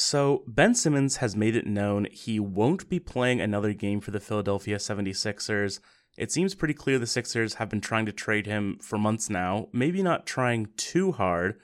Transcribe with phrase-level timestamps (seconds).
[0.00, 4.18] So, Ben Simmons has made it known he won't be playing another game for the
[4.18, 5.78] Philadelphia 76ers.
[6.16, 9.68] It seems pretty clear the Sixers have been trying to trade him for months now,
[9.74, 11.60] maybe not trying too hard.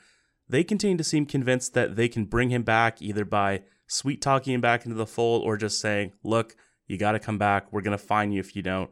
[0.50, 4.52] They continue to seem convinced that they can bring him back either by sweet talking
[4.52, 6.56] him back into the fold or just saying, look,
[6.86, 7.72] you got to come back.
[7.72, 8.90] We're going to fine you if you don't.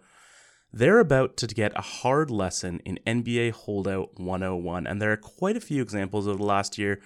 [0.73, 5.59] They're about to get a hard lesson in NBA Holdout 101, and there are quite
[5.59, 7.03] a few examples over the last year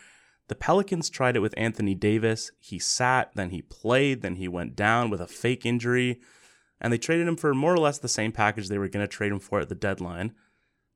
[0.49, 2.51] the Pelicans tried it with Anthony Davis.
[2.59, 6.21] He sat, then he played, then he went down with a fake injury,
[6.81, 9.09] and they traded him for more or less the same package they were going to
[9.09, 10.33] trade him for at the deadline.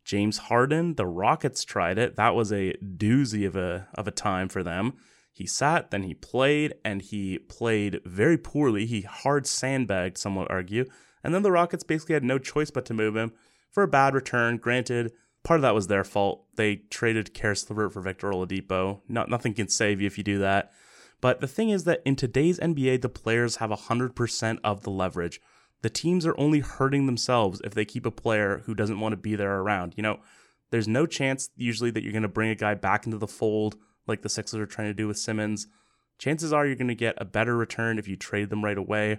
[0.05, 2.17] James Harden, the Rockets tried it.
[2.17, 4.95] That was a doozy of a of a time for them.
[5.33, 8.85] He sat, then he played, and he played very poorly.
[8.87, 10.87] He hard sandbagged, some would argue.
[11.25, 13.33] And then the Rockets basically had no choice but to move him
[13.71, 14.57] for a bad return.
[14.57, 15.13] Granted,
[15.45, 16.45] part of that was their fault.
[16.57, 19.01] They traded Caris LeVert for Victor Oladipo.
[19.09, 20.73] Not nothing can save you if you do that.
[21.21, 25.41] But the thing is that in today's NBA, the players have 100% of the leverage.
[25.83, 29.17] The teams are only hurting themselves if they keep a player who doesn't want to
[29.17, 29.95] be there around.
[29.97, 30.21] You know,
[30.71, 33.77] there's no chance usually that you're going to bring a guy back into the fold
[34.07, 35.69] like the Sixers are trying to do with Simmons.
[36.19, 39.19] Chances are you're going to get a better return if you trade them right away.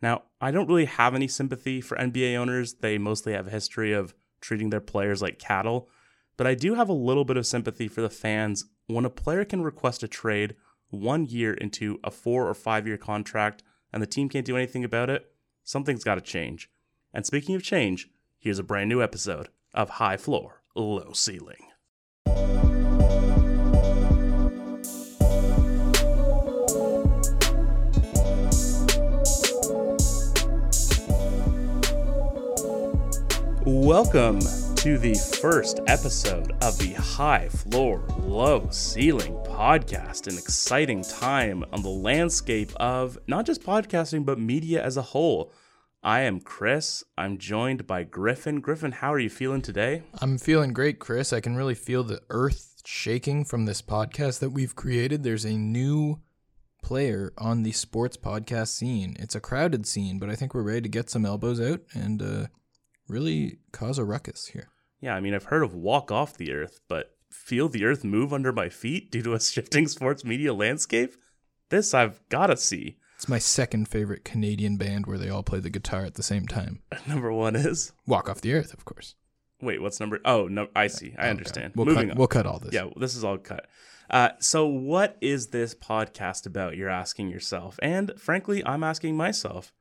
[0.00, 2.74] Now, I don't really have any sympathy for NBA owners.
[2.74, 4.14] They mostly have a history of
[4.44, 5.88] treating their players like cattle.
[6.36, 9.44] But I do have a little bit of sympathy for the fans when a player
[9.44, 10.54] can request a trade
[10.90, 14.84] one year into a four or five year contract and the team can't do anything
[14.84, 15.32] about it.
[15.62, 16.68] Something's got to change.
[17.12, 21.70] And speaking of change, here's a brand new episode of High Floor, Low Ceiling.
[33.66, 40.26] Welcome to the first episode of the High Floor, Low Ceiling podcast.
[40.26, 45.50] An exciting time on the landscape of not just podcasting, but media as a whole.
[46.02, 47.04] I am Chris.
[47.16, 48.60] I'm joined by Griffin.
[48.60, 50.02] Griffin, how are you feeling today?
[50.20, 51.32] I'm feeling great, Chris.
[51.32, 55.22] I can really feel the earth shaking from this podcast that we've created.
[55.22, 56.20] There's a new
[56.82, 59.16] player on the sports podcast scene.
[59.18, 62.20] It's a crowded scene, but I think we're ready to get some elbows out and
[62.20, 62.46] uh,
[63.08, 64.68] really cause a ruckus here.
[65.00, 68.32] Yeah, I mean, I've heard of walk off the earth, but feel the earth move
[68.32, 71.14] under my feet due to a shifting sports media landscape?
[71.70, 72.98] This I've got to see.
[73.16, 76.46] It's my second favorite Canadian band where they all play the guitar at the same
[76.46, 76.82] time.
[77.06, 79.14] Number one is Walk Off the Earth, of course.
[79.60, 80.20] Wait, what's number?
[80.24, 81.14] Oh, no, I see.
[81.16, 81.30] I okay.
[81.30, 81.72] understand.
[81.74, 82.18] We'll Moving cut, on.
[82.18, 82.74] We'll cut all this.
[82.74, 83.66] Yeah, this is all cut.
[84.10, 86.76] Uh, so, what is this podcast about?
[86.76, 89.72] You're asking yourself, and frankly, I'm asking myself.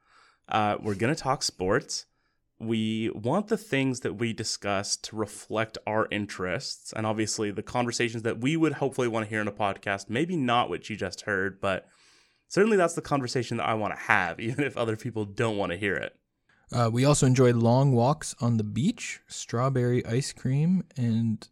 [0.47, 2.05] Uh, we're gonna talk sports
[2.59, 8.23] we want the things that we discuss to reflect our interests and obviously the conversations
[8.23, 11.21] that we would hopefully want to hear in a podcast maybe not what you just
[11.21, 11.87] heard but
[12.47, 15.71] certainly that's the conversation that i want to have even if other people don't want
[15.71, 16.15] to hear it.
[16.71, 21.47] Uh, we also enjoy long walks on the beach strawberry ice cream and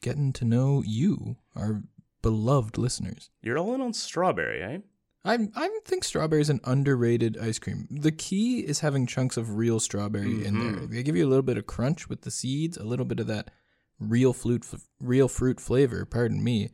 [0.00, 1.82] getting to know you our
[2.22, 3.28] beloved listeners.
[3.42, 4.78] You're all in on strawberry eh
[5.24, 7.88] I I think strawberry is an underrated ice cream.
[7.90, 10.46] The key is having chunks of real strawberry mm-hmm.
[10.46, 10.72] in there.
[10.82, 10.94] Mm-hmm.
[10.94, 13.26] They give you a little bit of crunch with the seeds, a little bit of
[13.28, 13.50] that
[13.98, 14.64] real fruit
[15.00, 16.04] real fruit flavor.
[16.04, 16.70] Pardon me.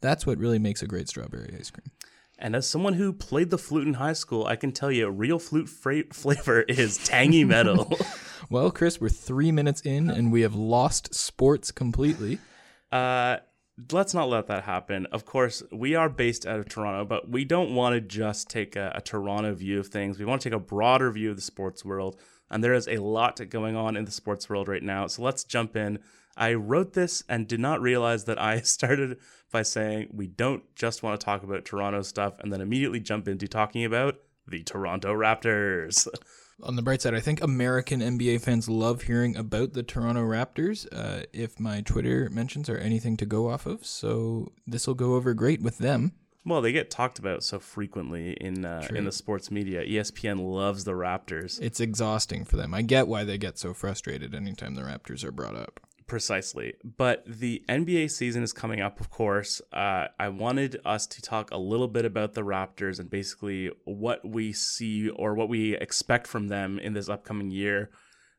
[0.00, 1.90] That's what really makes a great strawberry ice cream.
[2.38, 5.38] And as someone who played the flute in high school, I can tell you, real
[5.38, 7.92] flute fra- flavor is tangy metal.
[8.50, 12.38] well, Chris, we're three minutes in, and we have lost sports completely.
[12.90, 13.38] Uh,
[13.90, 15.06] let's not let that happen.
[15.06, 18.76] Of course, we are based out of Toronto, but we don't want to just take
[18.76, 20.18] a, a, Toronto view of things.
[20.18, 22.16] We want to take a broader view of the sports world.
[22.50, 25.06] And there is a lot going on in the sports world right now.
[25.08, 25.98] So let's jump in.
[26.36, 29.18] I wrote this and did not realize that I started
[29.50, 33.26] by saying we don't just want to talk about Toronto stuff and then immediately jump
[33.28, 36.06] into talking about the Toronto Raptors.
[36.62, 40.86] on the bright side, I think American NBA fans love hearing about the Toronto Raptors.
[40.92, 45.14] Uh, if my Twitter mentions are anything to go off of, so this will go
[45.14, 46.12] over great with them.
[46.46, 49.84] Well, they get talked about so frequently in uh, in the sports media.
[49.84, 51.58] ESPN loves the Raptors.
[51.60, 52.74] It's exhausting for them.
[52.74, 55.80] I get why they get so frustrated anytime the Raptors are brought up.
[56.06, 56.74] Precisely.
[56.84, 59.62] But the NBA season is coming up, of course.
[59.72, 64.22] Uh, I wanted us to talk a little bit about the Raptors and basically what
[64.22, 67.90] we see or what we expect from them in this upcoming year.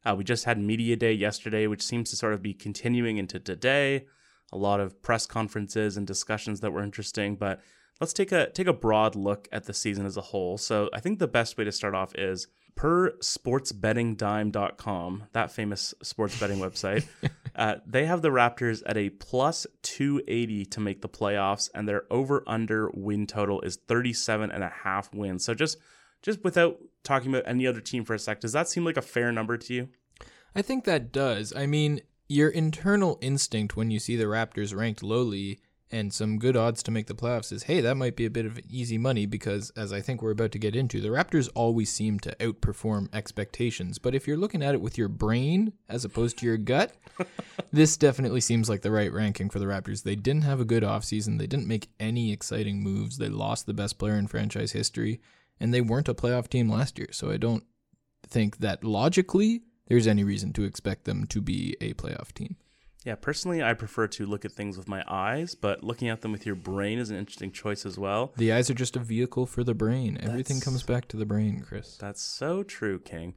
[0.05, 3.39] Uh, we just had Media Day yesterday, which seems to sort of be continuing into
[3.39, 4.05] today.
[4.53, 7.35] A lot of press conferences and discussions that were interesting.
[7.35, 7.61] But
[7.99, 10.59] let's take a take a broad look at the season as a whole.
[10.59, 16.39] So I think the best way to start off is per sportsbettingdime.com, that famous sports
[16.39, 17.07] betting website.
[17.55, 22.03] uh, they have the Raptors at a plus 280 to make the playoffs, and their
[22.11, 25.45] over under win total is 37 and a half wins.
[25.45, 25.77] So just
[26.21, 29.01] just without talking about any other team for a sec, does that seem like a
[29.01, 29.89] fair number to you?
[30.55, 31.53] I think that does.
[31.55, 35.59] I mean, your internal instinct when you see the Raptors ranked lowly
[35.91, 38.45] and some good odds to make the playoffs is hey, that might be a bit
[38.45, 41.91] of easy money because, as I think we're about to get into, the Raptors always
[41.91, 43.99] seem to outperform expectations.
[43.99, 46.93] But if you're looking at it with your brain as opposed to your gut,
[47.71, 50.03] this definitely seems like the right ranking for the Raptors.
[50.03, 53.73] They didn't have a good offseason, they didn't make any exciting moves, they lost the
[53.73, 55.21] best player in franchise history,
[55.59, 57.09] and they weren't a playoff team last year.
[57.11, 57.63] So I don't
[58.27, 62.55] think that logically there's any reason to expect them to be a playoff team.
[63.05, 66.31] Yeah, personally, I prefer to look at things with my eyes, but looking at them
[66.31, 68.33] with your brain is an interesting choice as well.
[68.35, 70.17] The eyes are just a vehicle for the brain.
[70.21, 71.97] Everything comes back to the brain, Chris.
[71.97, 73.35] That's so true, King.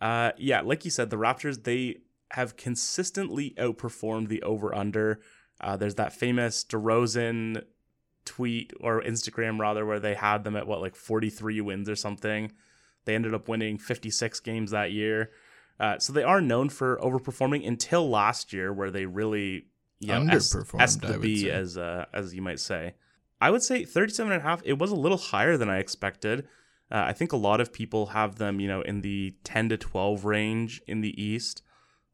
[0.00, 1.96] Uh, yeah, like you said, the Raptors they
[2.30, 5.20] have consistently outperformed the over under.
[5.60, 7.64] Uh, there's that famous DeRozan
[8.24, 12.52] tweet or Instagram rather where they had them at what like 43 wins or something.
[13.04, 15.30] They ended up winning 56 games that year.
[15.80, 19.66] Uh, so they are known for overperforming until last year, where they really
[20.00, 22.94] you know, S- Underperformed, S I the would B as uh, as you might say.
[23.40, 24.60] I would say 37 and a half.
[24.64, 26.48] It was a little higher than I expected.
[26.90, 29.76] Uh, I think a lot of people have them, you know, in the 10 to
[29.76, 31.62] 12 range in the East.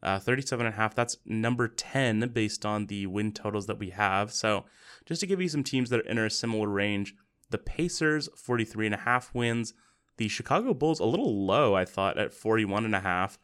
[0.03, 3.91] Uh, 37 and a half, that's number 10 based on the win totals that we
[3.91, 4.33] have.
[4.33, 4.67] So
[5.07, 7.15] just to give you some teams that are in a similar range,
[7.49, 9.73] the Pacers, 43 and a half wins.
[10.17, 13.39] The Chicago Bulls, a little low, I thought, at 41 and a half.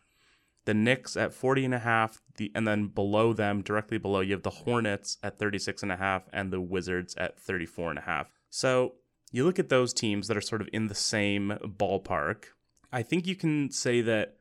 [0.64, 2.20] The Knicks at 40 and a half.
[2.36, 5.96] The, and then below them, directly below, you have the Hornets at 36 and a
[5.96, 8.30] half and the Wizards at 34 and a half.
[8.50, 8.94] So
[9.32, 12.44] you look at those teams that are sort of in the same ballpark.
[12.92, 14.36] I think you can say that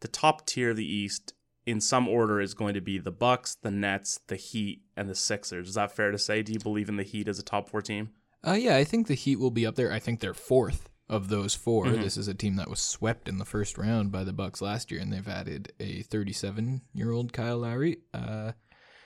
[0.00, 1.32] the top tier of the East
[1.64, 5.14] in some order is going to be the Bucks, the Nets, the Heat, and the
[5.14, 5.68] Sixers.
[5.68, 6.42] Is that fair to say?
[6.42, 8.10] Do you believe in the Heat as a top four team?
[8.46, 9.92] Uh, yeah, I think the Heat will be up there.
[9.92, 12.02] I think they're fourth of those 4 Mhm.
[12.02, 14.90] This is a team that was swept in the first round by the Bucks last
[14.90, 17.98] year, and they've added a 37-year-old Kyle Lowry.
[18.12, 18.52] Uh,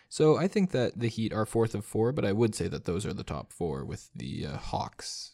[0.09, 2.85] so I think that the Heat are fourth of four, but I would say that
[2.85, 5.33] those are the top four with the uh, Hawks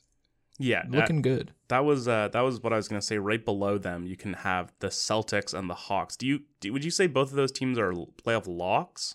[0.58, 1.52] Yeah, uh, looking good.
[1.68, 3.18] that was uh, that was what I was going to say.
[3.18, 6.16] Right below them, you can have the Celtics and the Hawks.
[6.16, 9.14] Do you do, would you say both of those teams are playoff locks?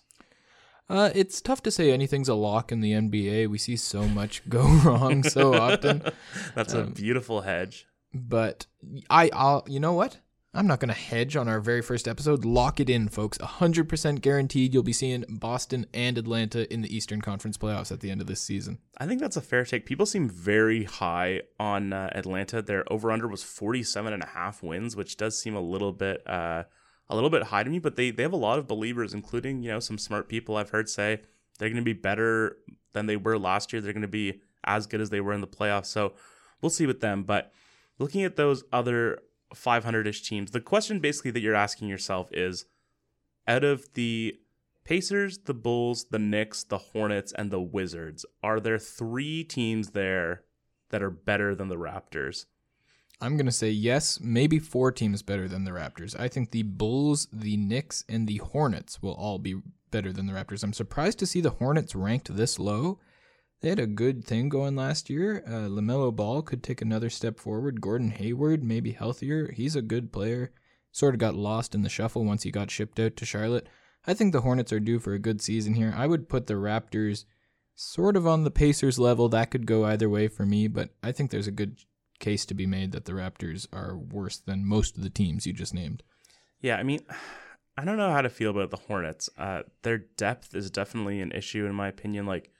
[0.92, 3.48] Uh, it's tough to say anything's a lock in the NBA.
[3.48, 6.02] We see so much go wrong so often.
[6.54, 7.86] That's a Um, beautiful hedge.
[8.12, 8.66] But
[9.08, 10.18] I, I'll, you know what?
[10.54, 12.44] I'm not going to hedge on our very first episode.
[12.44, 13.38] Lock it in, folks.
[13.38, 18.10] 100% guaranteed you'll be seeing Boston and Atlanta in the Eastern Conference playoffs at the
[18.10, 18.76] end of this season.
[18.98, 19.86] I think that's a fair take.
[19.86, 22.60] People seem very high on uh, Atlanta.
[22.60, 26.22] Their over under was 47 and a half wins, which does seem a little bit
[26.28, 26.64] uh,
[27.08, 29.62] a little bit high to me, but they they have a lot of believers including,
[29.62, 31.20] you know, some smart people I've heard say
[31.58, 32.56] they're going to be better
[32.92, 33.80] than they were last year.
[33.82, 35.86] They're going to be as good as they were in the playoffs.
[35.86, 36.14] So,
[36.60, 37.52] we'll see with them, but
[37.98, 39.18] looking at those other
[39.54, 42.64] 500ish teams, the question basically that you're asking yourself is
[43.46, 44.38] out of the
[44.84, 48.26] Pacers, the Bulls, the Knicks, the Hornets, and the Wizards.
[48.42, 50.42] Are there three teams there
[50.90, 52.46] that are better than the Raptors?
[53.22, 56.18] I'm going to say yes, maybe four teams better than the Raptors.
[56.18, 60.32] I think the Bulls, the Knicks, and the Hornets will all be better than the
[60.32, 60.64] Raptors.
[60.64, 62.98] I'm surprised to see the Hornets ranked this low.
[63.60, 65.44] They had a good thing going last year.
[65.46, 67.80] Uh, LaMelo Ball could take another step forward.
[67.80, 69.52] Gordon Hayward, maybe healthier.
[69.52, 70.50] He's a good player.
[70.90, 73.68] Sort of got lost in the shuffle once he got shipped out to Charlotte.
[74.04, 75.94] I think the Hornets are due for a good season here.
[75.96, 77.24] I would put the Raptors
[77.76, 79.28] sort of on the Pacers level.
[79.28, 81.76] That could go either way for me, but I think there's a good
[82.22, 85.52] case to be made that the Raptors are worse than most of the teams you
[85.52, 86.02] just named.
[86.62, 87.00] Yeah, I mean,
[87.76, 89.28] I don't know how to feel about the Hornets.
[89.36, 92.26] Uh, their depth is definitely an issue, in my opinion.
[92.26, 92.50] Like,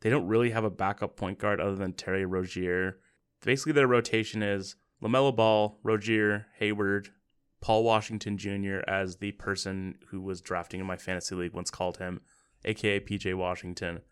[0.00, 2.98] they don't really have a backup point guard other than Terry Rozier.
[3.44, 7.08] Basically, their rotation is LaMelo Ball, Rozier, Hayward,
[7.60, 8.80] Paul Washington Jr.
[8.86, 12.20] as the person who was drafting in my fantasy league once called him,
[12.64, 14.02] aka PJ Washington.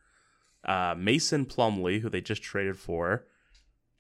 [0.65, 3.27] Uh, Mason Plumlee, who they just traded for,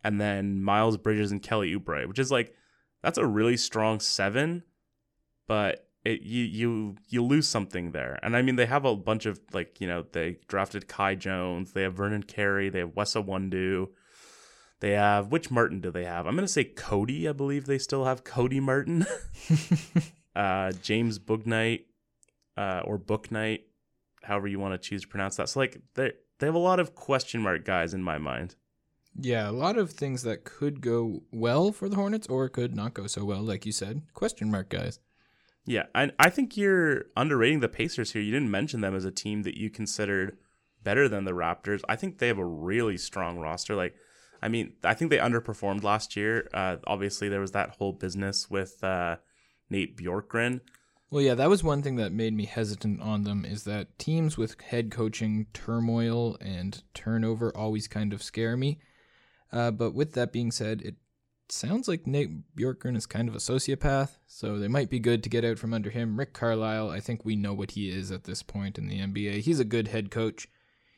[0.04, 2.54] and then Miles Bridges and Kelly Oubre, which is like
[3.02, 4.62] that's a really strong seven,
[5.46, 8.18] but it you you you lose something there.
[8.22, 11.72] And I mean they have a bunch of like, you know, they drafted Kai Jones,
[11.72, 13.88] they have Vernon Carey, they have Wesa Wundu.
[14.80, 16.26] They have which Martin do they have?
[16.26, 19.06] I'm gonna say Cody, I believe they still have Cody Martin.
[20.36, 21.84] uh James Bouknight,
[22.56, 23.60] uh or Bouknight,
[24.24, 25.48] however you want to choose to pronounce that.
[25.48, 28.56] So like they they have a lot of question mark guys in my mind.
[29.18, 32.94] Yeah, a lot of things that could go well for the Hornets or could not
[32.94, 34.02] go so well, like you said.
[34.14, 34.98] Question mark, guys.
[35.64, 38.22] Yeah, I I think you're underrating the Pacers here.
[38.22, 40.38] You didn't mention them as a team that you considered
[40.82, 41.82] better than the Raptors.
[41.88, 43.76] I think they have a really strong roster.
[43.76, 43.94] Like,
[44.42, 46.48] I mean, I think they underperformed last year.
[46.52, 49.16] Uh, obviously, there was that whole business with uh,
[49.70, 50.60] Nate Bjorkgren.
[51.10, 54.38] Well, yeah, that was one thing that made me hesitant on them is that teams
[54.38, 58.80] with head coaching turmoil and turnover always kind of scare me.
[59.52, 60.96] Uh, but with that being said, it
[61.48, 65.28] sounds like Nate Bjorkgren is kind of a sociopath, so they might be good to
[65.28, 66.18] get out from under him.
[66.18, 69.40] Rick Carlisle, I think we know what he is at this point in the NBA.
[69.40, 70.48] He's a good head coach.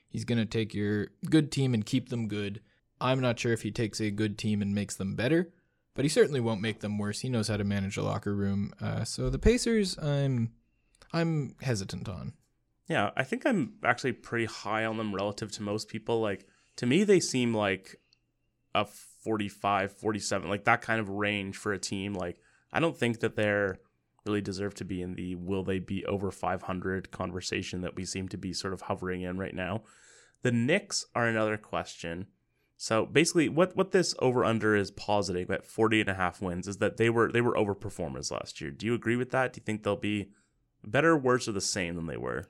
[0.09, 2.61] He's going to take your good team and keep them good.
[3.01, 5.53] I'm not sure if he takes a good team and makes them better,
[5.95, 7.21] but he certainly won't make them worse.
[7.21, 8.73] He knows how to manage a locker room.
[8.81, 10.53] Uh, so the Pacers, I'm
[11.13, 12.35] I'm hesitant on.
[12.89, 16.21] Yeah, I think I'm actually pretty high on them relative to most people.
[16.21, 16.47] Like
[16.77, 17.97] to me, they seem like
[18.75, 22.15] a 45, 47, like that kind of range for a team.
[22.15, 22.39] Like,
[22.73, 23.79] I don't think that they're
[24.27, 28.29] really deserve to be in the will they be over 500 conversation that we seem
[28.29, 29.83] to be sort of hovering in right now.
[30.43, 32.27] The Knicks are another question.
[32.77, 36.67] So basically what what this over under is positing at 40 and a half wins
[36.67, 38.71] is that they were they were overperformers last year.
[38.71, 39.53] Do you agree with that?
[39.53, 40.31] Do you think they'll be
[40.83, 42.47] better, worse, or the same than they were?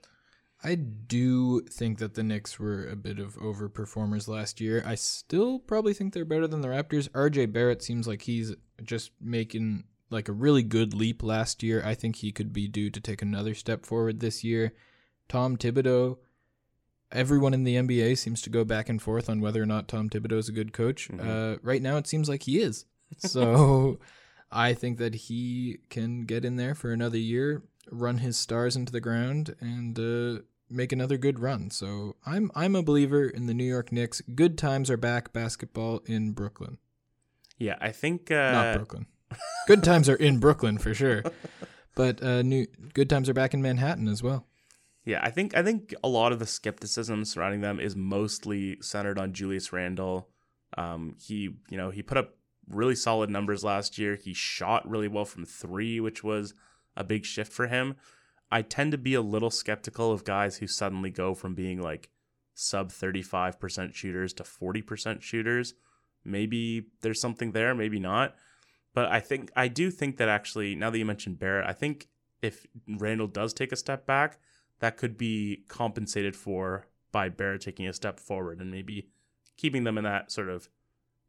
[0.65, 4.83] I do think that the Knicks were a bit of overperformers last year.
[4.87, 7.11] I still probably think they're better than the Raptors.
[7.11, 11.83] RJ Barrett seems like he's just making like a really good leap last year.
[11.85, 14.73] I think he could be due to take another step forward this year.
[15.29, 16.17] Tom Thibodeau,
[17.13, 20.09] everyone in the NBA seems to go back and forth on whether or not Tom
[20.09, 21.09] Thibodeau is a good coach.
[21.09, 21.29] Mm-hmm.
[21.29, 22.87] Uh, right now, it seems like he is.
[23.19, 24.01] So
[24.51, 28.91] I think that he can get in there for another year, run his stars into
[28.91, 30.43] the ground, and uh,
[30.75, 31.71] make another good run.
[31.71, 34.21] So I'm I'm a believer in the New York Knicks.
[34.35, 35.33] Good times are back.
[35.33, 36.79] Basketball in Brooklyn.
[37.59, 39.07] Yeah, I think uh, not Brooklyn.
[39.67, 41.23] good times are in Brooklyn for sure,
[41.95, 44.47] but uh, new good times are back in Manhattan as well.
[45.05, 49.19] Yeah, I think I think a lot of the skepticism surrounding them is mostly centered
[49.19, 50.29] on Julius Randle.
[50.77, 52.35] Um, he, you know, he put up
[52.69, 54.17] really solid numbers last year.
[54.17, 56.55] He shot really well from three, which was
[56.97, 57.97] a big shift for him.
[58.55, 62.09] I tend to be a little skeptical of guys who suddenly go from being like
[62.55, 65.75] sub 35% shooters to 40% shooters.
[66.25, 68.37] Maybe there's something there, maybe not.
[68.95, 72.07] But I think I do think that actually, now that you mentioned Barrett, I think
[72.43, 74.39] if Randle does take a step back,
[74.79, 79.09] that could be compensated for by Barrett taking a step forward and maybe
[79.57, 80.69] keeping them in that sort of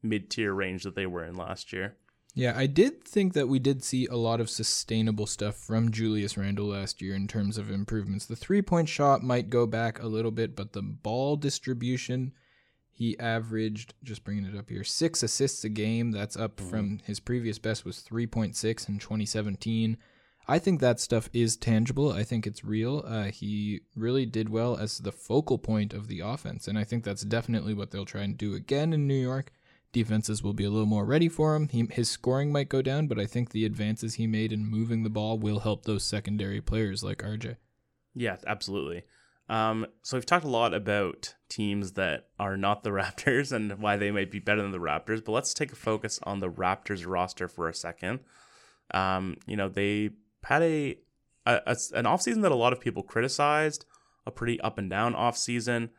[0.04, 1.98] mid tier range that they were in last year.
[2.38, 6.38] Yeah, I did think that we did see a lot of sustainable stuff from Julius
[6.38, 8.26] Randle last year in terms of improvements.
[8.26, 12.34] The three point shot might go back a little bit, but the ball distribution,
[12.92, 16.12] he averaged, just bringing it up here, six assists a game.
[16.12, 16.70] That's up mm-hmm.
[16.70, 19.98] from his previous best was 3.6 in 2017.
[20.46, 22.12] I think that stuff is tangible.
[22.12, 23.02] I think it's real.
[23.08, 27.06] Uh, he really did well as the focal point of the offense, and I think
[27.06, 29.54] that's definitely what they'll try and do again in New York
[29.96, 31.70] defenses will be a little more ready for him.
[31.70, 35.04] He, his scoring might go down, but I think the advances he made in moving
[35.04, 37.56] the ball will help those secondary players like RJ.
[38.14, 39.04] Yeah, absolutely.
[39.48, 43.96] Um, so we've talked a lot about teams that are not the Raptors and why
[43.96, 47.08] they might be better than the Raptors, but let's take a focus on the Raptors
[47.08, 48.20] roster for a second.
[48.92, 50.10] Um, you know, they
[50.44, 50.98] had a,
[51.46, 53.86] a, a an offseason that a lot of people criticized,
[54.26, 55.90] a pretty up and down offseason.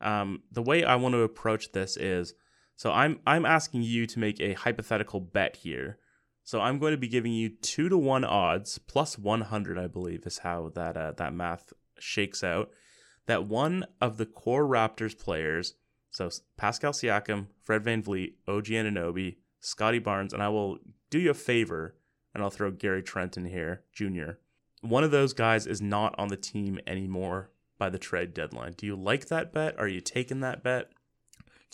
[0.00, 2.34] Um, the way I want to approach this is
[2.76, 5.98] so I'm I'm asking you to make a hypothetical bet here.
[6.42, 10.26] So I'm going to be giving you two to one odds plus 100, I believe,
[10.26, 12.70] is how that uh, that math shakes out.
[13.26, 15.74] That one of the core Raptors players,
[16.10, 16.28] so
[16.58, 20.78] Pascal Siakam, Fred Van VanVleet, OG Anunoby, Scottie Barnes, and I will
[21.08, 21.94] do you a favor
[22.34, 24.32] and I'll throw Gary Trent in here, Jr.
[24.82, 28.72] One of those guys is not on the team anymore by the trade deadline.
[28.72, 29.78] Do you like that bet?
[29.78, 30.90] Are you taking that bet?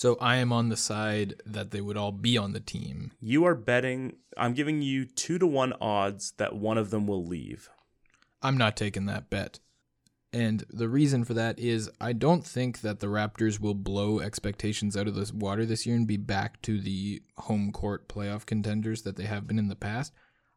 [0.01, 3.13] So I am on the side that they would all be on the team.
[3.21, 4.17] You are betting.
[4.35, 7.69] I'm giving you two to one odds that one of them will leave.
[8.41, 9.59] I'm not taking that bet.
[10.33, 14.97] And the reason for that is I don't think that the Raptors will blow expectations
[14.97, 19.03] out of the water this year and be back to the home court playoff contenders
[19.03, 20.15] that they have been in the past.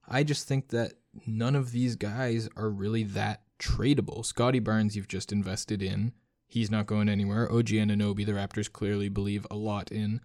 [0.08, 0.94] I just think that
[1.28, 4.26] none of these guys are really that tradable.
[4.26, 6.14] Scottie Barnes, you've just invested in.
[6.48, 7.52] He's not going anywhere.
[7.52, 10.22] OG Anunoby, the Raptors clearly believe a lot in.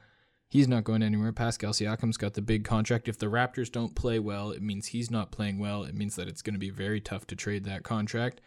[0.51, 1.33] He's not going anywhere.
[1.33, 3.07] Pascal Siakam's got the big contract.
[3.07, 5.85] If the Raptors don't play well, it means he's not playing well.
[5.85, 8.41] It means that it's going to be very tough to trade that contract.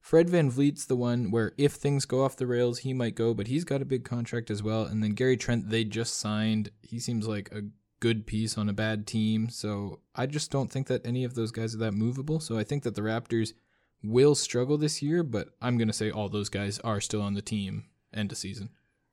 [0.00, 3.46] Fred VanVleet's the one where if things go off the rails, he might go, but
[3.46, 4.84] he's got a big contract as well.
[4.84, 6.70] And then Gary Trent, they just signed.
[6.82, 7.64] He seems like a
[8.00, 9.48] good piece on a bad team.
[9.50, 12.40] So I just don't think that any of those guys are that movable.
[12.40, 13.52] So I think that the Raptors
[14.02, 17.34] will struggle this year, but I'm going to say all those guys are still on
[17.34, 18.70] the team end of season.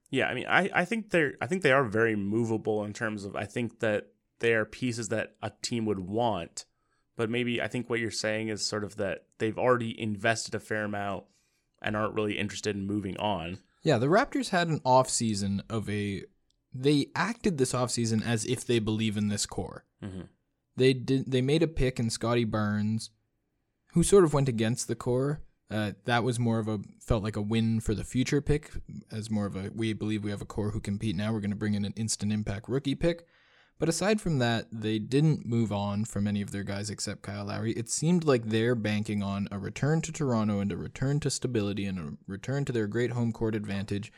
[0.09, 3.25] Yeah, I mean, I, I think they're I think they are very movable in terms
[3.25, 4.07] of I think that
[4.39, 6.65] they are pieces that a team would want,
[7.15, 10.59] but maybe I think what you're saying is sort of that they've already invested a
[10.59, 11.25] fair amount
[11.81, 13.59] and aren't really interested in moving on.
[13.83, 16.23] Yeah, the Raptors had an off season of a
[16.73, 19.83] they acted this off season as if they believe in this core.
[20.03, 20.21] Mm-hmm.
[20.77, 23.09] They did they made a pick in Scottie Barnes,
[23.97, 25.41] who sort of went against the core.
[25.71, 28.69] Uh, that was more of a felt like a win for the future pick,
[29.11, 31.33] as more of a we believe we have a core who compete now.
[31.33, 33.25] We're going to bring in an instant impact rookie pick.
[33.79, 37.45] But aside from that, they didn't move on from any of their guys except Kyle
[37.45, 37.71] Lowry.
[37.71, 41.85] It seemed like they're banking on a return to Toronto and a return to stability
[41.87, 44.11] and a return to their great home court advantage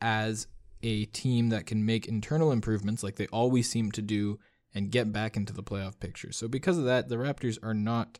[0.00, 0.46] as
[0.82, 4.38] a team that can make internal improvements like they always seem to do
[4.74, 6.32] and get back into the playoff picture.
[6.32, 8.18] So because of that, the Raptors are not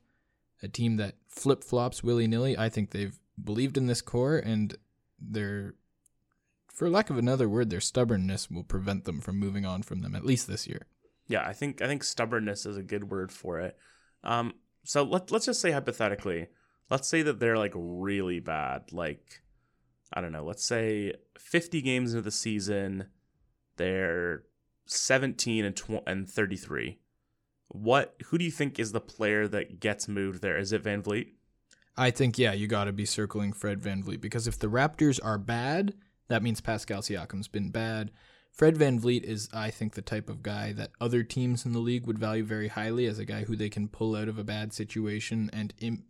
[0.62, 2.56] a team that flip flops willy nilly.
[2.56, 4.76] I think they've believed in this core and
[5.20, 5.74] their,
[6.68, 10.14] for lack of another word, their stubbornness will prevent them from moving on from them
[10.14, 10.86] at least this year.
[11.28, 13.76] Yeah, I think I think stubbornness is a good word for it.
[14.22, 16.48] Um, so let let's just say hypothetically,
[16.90, 19.42] let's say that they're like really bad, like
[20.12, 23.08] I don't know, let's say 50 games into the season,
[23.76, 24.44] they're
[24.86, 26.98] 17 and tw- and 33.
[27.68, 30.56] What who do you think is the player that gets moved there?
[30.56, 31.28] Is it VanVleet?
[31.96, 35.38] I think yeah, you got to be circling Fred VanVleet because if the Raptors are
[35.38, 35.94] bad,
[36.28, 38.10] that means Pascal Siakam's been bad.
[38.52, 42.06] Fred VanVleet is, I think, the type of guy that other teams in the league
[42.06, 44.72] would value very highly as a guy who they can pull out of a bad
[44.72, 46.04] situation and Im-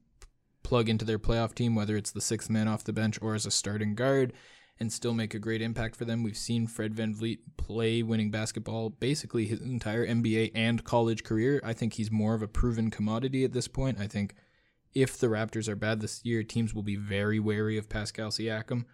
[0.63, 3.47] plug into their playoff team, whether it's the sixth man off the bench or as
[3.47, 4.33] a starting guard,
[4.79, 6.23] and still make a great impact for them.
[6.23, 11.61] We've seen Fred VanVleet play winning basketball basically his entire NBA and college career.
[11.65, 13.99] I think he's more of a proven commodity at this point.
[13.99, 14.35] I think
[14.95, 18.85] if the Raptors are bad this year, teams will be very wary of Pascal Siakam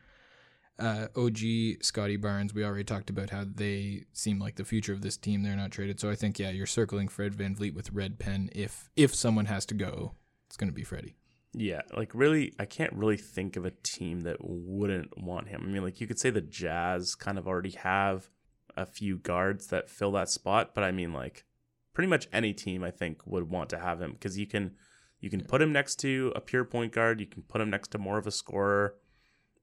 [0.78, 1.38] uh, OG,
[1.82, 5.42] Scottie Barnes, we already talked about how they seem like the future of this team.
[5.42, 6.00] They're not traded.
[6.00, 8.50] So I think, yeah, you're circling Fred VanVleet with red pen.
[8.52, 10.14] If if someone has to go,
[10.48, 11.16] it's going to be Freddie.
[11.54, 15.62] Yeah, like really, I can't really think of a team that wouldn't want him.
[15.64, 18.30] I mean, like you could say the Jazz kind of already have
[18.76, 21.44] a few guards that fill that spot, but I mean, like
[21.92, 24.72] pretty much any team I think would want to have him because you can
[25.20, 27.88] you can put him next to a pure point guard, you can put him next
[27.88, 28.96] to more of a scorer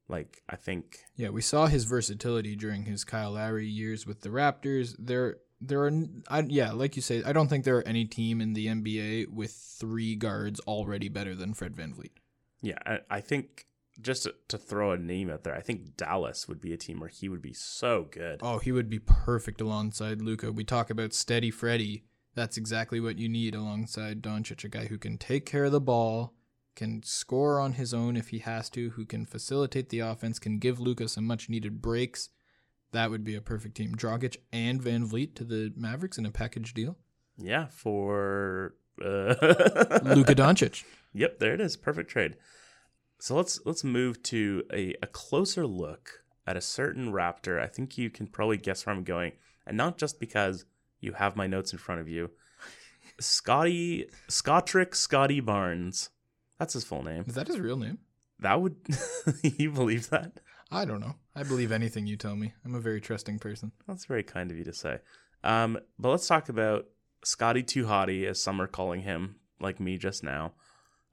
[0.10, 4.30] like I think Yeah, we saw his versatility during his Kyle Lowry years with the
[4.30, 4.96] Raptors.
[5.00, 5.92] There there are
[6.30, 9.30] I, yeah, like you say, I don't think there are any team in the NBA
[9.30, 12.12] with three guards already better than Fred VanVleet.
[12.62, 13.66] Yeah, I, I think
[14.02, 17.00] just to, to, throw a name out there, I think Dallas would be a team
[17.00, 18.40] where he would be so good.
[18.42, 22.06] Oh, he would be perfect alongside Luka We talk about steady Freddie.
[22.36, 25.82] That's exactly what you need alongside Doncic, a guy who can take care of the
[25.82, 26.34] ball,
[26.76, 30.60] can score on his own if he has to, who can facilitate the offense, can
[30.60, 32.30] give Luka some much needed breaks.
[32.92, 33.96] That would be a perfect team.
[33.96, 36.98] Dragic and VanVleet to the Mavericks in a package deal.
[37.38, 39.36] Yeah, for uh...
[40.04, 40.84] Luka Doncic.
[41.14, 41.78] Yep, there it is.
[41.78, 42.36] Perfect trade.
[43.20, 47.62] So let's let's move to a, a closer look at a certain Raptor.
[47.62, 49.34] I think you can probably guess where I'm going,
[49.68, 50.66] and not just because
[51.00, 52.32] you have my notes in front of you.
[53.20, 56.10] Scotty Scottrick Scottie Barnes
[56.60, 57.24] that's his full name.
[57.26, 58.00] Is that his real name?
[58.40, 58.76] That would
[59.44, 60.40] you believe that?
[60.72, 61.16] I don't know.
[61.36, 62.54] I believe anything you tell me.
[62.64, 63.72] I'm a very trusting person.
[63.88, 65.00] That's very kind of you to say.
[65.44, 66.86] Um, but let's talk about
[67.24, 70.54] Scotty Too Hottie, as some are calling him, like me just now.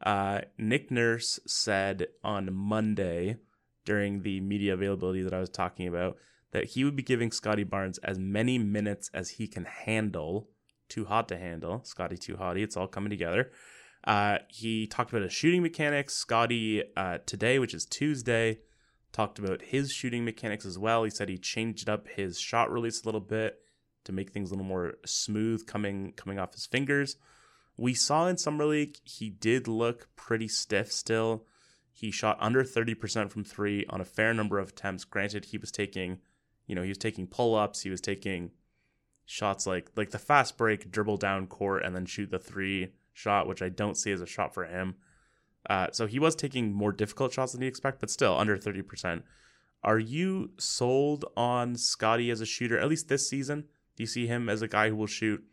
[0.05, 3.37] Uh, Nick Nurse said on Monday
[3.85, 6.19] during the media availability that I was talking about
[6.53, 10.49] that he would be giving Scottie Barnes as many minutes as he can handle.
[10.89, 11.81] Too hot to handle.
[11.85, 12.63] Scotty Too Hottie.
[12.63, 13.51] It's all coming together.
[14.05, 16.15] Uh, he talked about his shooting mechanics.
[16.15, 18.59] Scottie uh, today, which is Tuesday,
[19.17, 21.03] talked about his shooting mechanics as well.
[21.03, 23.61] He said he changed up his shot release a little bit
[24.05, 27.17] to make things a little more smooth coming coming off his fingers.
[27.79, 31.47] We saw in summer league he did look pretty stiff still.
[31.91, 35.05] He shot under 30% from 3 on a fair number of attempts.
[35.05, 36.19] Granted, he was taking,
[36.67, 38.51] you know, he was taking pull-ups, he was taking
[39.25, 43.49] shots like like the fast break, dribble down court and then shoot the 3 shot,
[43.49, 44.97] which I don't see as a shot for him.
[45.69, 49.23] Uh, so he was taking more difficult shots than you expect, but still under 30%.
[49.83, 53.63] Are you sold on Scottie as a shooter, at least this season?
[53.97, 55.45] Do you see him as a guy who will shoot,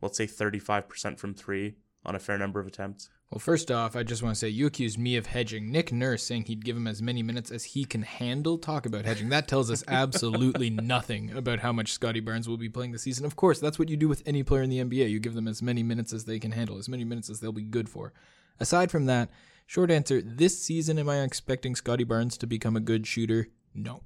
[0.00, 3.08] let's say, 35% from three on a fair number of attempts?
[3.30, 5.70] Well, first off, I just want to say you accused me of hedging.
[5.70, 8.56] Nick Nurse saying he'd give him as many minutes as he can handle.
[8.56, 9.28] Talk about hedging.
[9.28, 13.26] That tells us absolutely nothing about how much Scottie Barnes will be playing this season.
[13.26, 15.10] Of course, that's what you do with any player in the NBA.
[15.10, 17.52] You give them as many minutes as they can handle, as many minutes as they'll
[17.52, 18.14] be good for.
[18.60, 19.28] Aside from that,
[19.68, 23.48] short answer this season, am I expecting Scottie Barnes to become a good shooter?
[23.74, 24.02] No.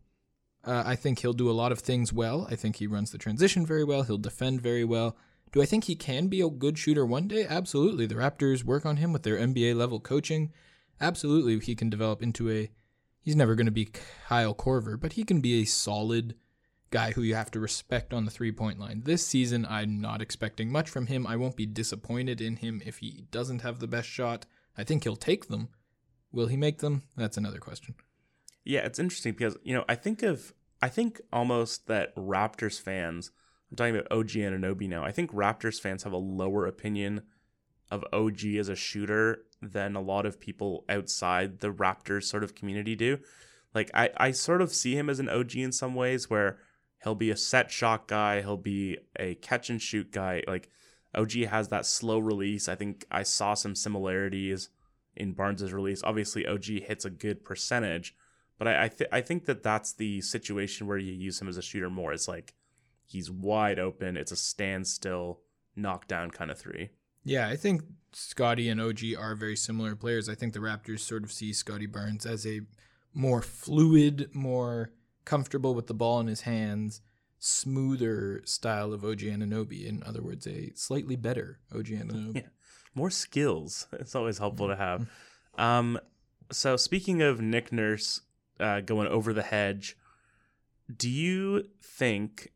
[0.65, 2.49] Uh, I think he'll do a lot of things well.
[2.51, 4.03] I think he runs the transition very well.
[4.03, 5.17] He'll defend very well.
[5.53, 7.47] Do I think he can be a good shooter one day?
[7.49, 8.07] Absolutely.
[8.07, 10.53] The Raptors work on him with their NBA level coaching.
[11.01, 12.71] Absolutely, he can develop into a.
[13.21, 13.91] He's never going to be
[14.27, 16.35] Kyle Korver, but he can be a solid
[16.91, 19.03] guy who you have to respect on the three point line.
[19.05, 21.25] This season, I'm not expecting much from him.
[21.27, 24.47] I won't be disappointed in him if he doesn't have the best shot.
[24.77, 25.69] I think he'll take them.
[26.33, 27.03] Will he make them?
[27.17, 27.95] That's another question.
[28.65, 33.33] Yeah, it's interesting because, you know, I think of, I think almost that Raptors fans
[33.73, 35.03] I'm talking about OG Anunoby now.
[35.03, 37.23] I think Raptors fans have a lower opinion
[37.91, 42.55] of OG as a shooter than a lot of people outside the Raptors sort of
[42.55, 43.19] community do.
[43.75, 46.59] Like I, I sort of see him as an OG in some ways where
[47.03, 50.43] he'll be a set shot guy, he'll be a catch and shoot guy.
[50.47, 50.69] Like
[51.15, 52.69] OG has that slow release.
[52.69, 54.71] I think I saw some similarities
[55.17, 56.03] in Barnes's release.
[56.03, 58.15] Obviously, OG hits a good percentage,
[58.59, 61.57] but I I, th- I think that that's the situation where you use him as
[61.57, 62.13] a shooter more.
[62.13, 62.55] It's like
[63.05, 64.17] he's wide open.
[64.17, 65.41] It's a standstill,
[65.77, 66.91] knockdown kind of three.
[67.25, 70.29] Yeah, I think Scottie and OG are very similar players.
[70.29, 72.63] I think the Raptors sort of see Scottie Barnes as a
[73.15, 74.91] more fluid, more
[75.25, 77.01] comfortable with the ball in his hands,
[77.45, 79.85] smoother style of OG Anunoby.
[79.85, 82.37] In other words, a slightly better OG Anunoby.
[82.37, 82.49] Yeah,
[82.95, 83.89] more skills.
[83.93, 85.09] It's always helpful to have.
[85.59, 85.99] Um,
[86.53, 88.21] so speaking of Nick Nurse
[88.61, 89.97] uh, going over the hedge,
[90.95, 92.53] do you think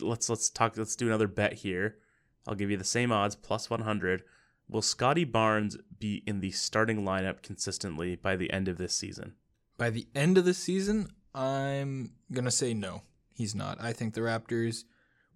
[0.00, 0.76] let's let's talk.
[0.78, 1.98] Let's do another bet here.
[2.46, 4.22] I'll give you the same odds plus 100.
[4.70, 9.34] Will Scottie Barnes be in the starting lineup consistently by the end of this season?
[9.76, 13.02] By the end of the season, I'm going to say no.
[13.40, 13.80] He's not.
[13.80, 14.84] I think the Raptors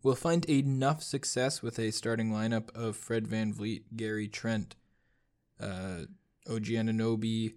[0.02, 4.76] will find enough success with a starting lineup of Fred VanVleet, Gary Trent,
[5.58, 6.00] uh,
[6.46, 7.54] OG Anunoby.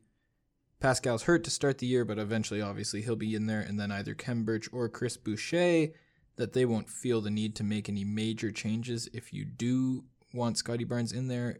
[0.80, 3.60] Pascal's hurt to start the year, but eventually, obviously, he'll be in there.
[3.60, 5.90] And then either Khem Birch or Chris Boucher
[6.38, 10.58] that they won't feel the need to make any major changes if you do want
[10.58, 11.58] Scottie Barnes in there.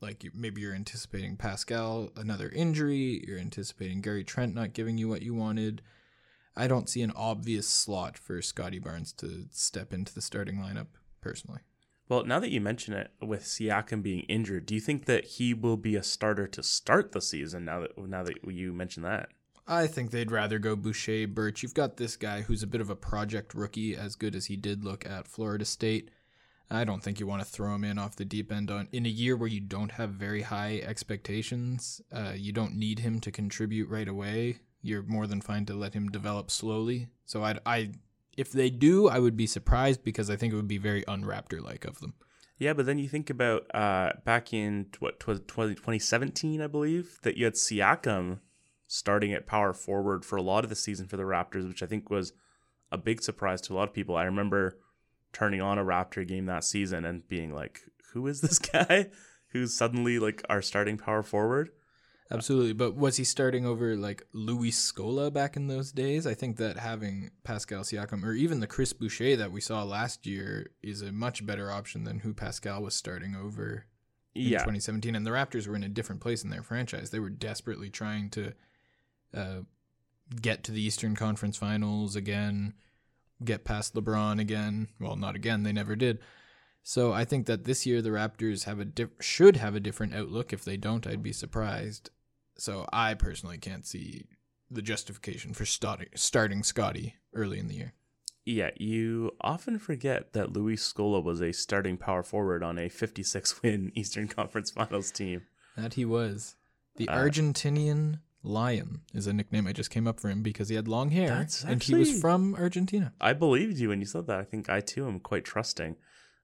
[0.00, 5.20] Like maybe you're anticipating Pascal another injury, you're anticipating Gary Trent not giving you what
[5.20, 5.82] you wanted.
[6.56, 10.86] I don't see an obvious slot for Scottie Barnes to step into the starting lineup
[11.20, 11.60] personally.
[12.08, 15.54] Well, now that you mention it, with Siakam being injured, do you think that he
[15.54, 17.64] will be a starter to start the season?
[17.64, 19.30] Now that now that you mention that,
[19.66, 21.62] I think they'd rather go Boucher, Birch.
[21.62, 24.56] You've got this guy who's a bit of a project rookie, as good as he
[24.56, 26.10] did look at Florida State.
[26.70, 29.06] I don't think you want to throw him in off the deep end on in
[29.06, 32.02] a year where you don't have very high expectations.
[32.12, 34.58] Uh, you don't need him to contribute right away.
[34.84, 37.08] You're more than fine to let him develop slowly.
[37.24, 37.92] So I, I,
[38.36, 41.62] if they do, I would be surprised because I think it would be very unraptor
[41.62, 42.12] like of them.
[42.58, 47.46] Yeah, but then you think about uh, back in what 2017, I believe, that you
[47.46, 48.40] had Siakam
[48.86, 51.86] starting at power forward for a lot of the season for the Raptors, which I
[51.86, 52.34] think was
[52.92, 54.16] a big surprise to a lot of people.
[54.16, 54.78] I remember
[55.32, 57.80] turning on a Raptor game that season and being like,
[58.12, 59.08] who is this guy
[59.48, 61.70] who's suddenly like our starting power forward?
[62.30, 62.72] Absolutely.
[62.72, 66.26] But was he starting over like Luis Scola back in those days?
[66.26, 70.26] I think that having Pascal Siakam or even the Chris Boucher that we saw last
[70.26, 73.86] year is a much better option than who Pascal was starting over
[74.34, 74.58] in yeah.
[74.58, 75.14] 2017.
[75.14, 77.10] And the Raptors were in a different place in their franchise.
[77.10, 78.54] They were desperately trying to
[79.34, 79.60] uh,
[80.40, 82.74] get to the Eastern Conference Finals again,
[83.44, 84.88] get past LeBron again.
[84.98, 86.20] Well, not again; they never did.
[86.86, 88.86] So I think that this year the Raptors have a
[89.18, 90.52] should have a different outlook.
[90.52, 92.10] If they don't, I'd be surprised.
[92.56, 94.26] So I personally can't see
[94.70, 97.94] the justification for starting starting Scottie early in the year.
[98.44, 103.62] Yeah, you often forget that Luis Scola was a starting power forward on a 56
[103.62, 105.42] win Eastern Conference Finals team.
[105.78, 106.56] That he was.
[106.96, 110.74] The uh, Argentinian Lion is a nickname I just came up for him because he
[110.74, 113.14] had long hair actually, and he was from Argentina.
[113.22, 114.38] I believed you when you said that.
[114.38, 115.96] I think I too am quite trusting.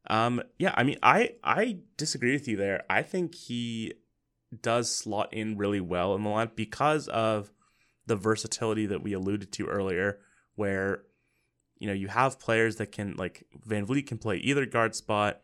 [0.09, 2.85] Um, yeah, I mean, I I disagree with you there.
[2.89, 3.95] I think he
[4.63, 7.53] does slot in really well in the line because of
[8.07, 10.19] the versatility that we alluded to earlier,
[10.55, 11.03] where
[11.79, 15.41] you know you have players that can like VanVleet can play either guard spot,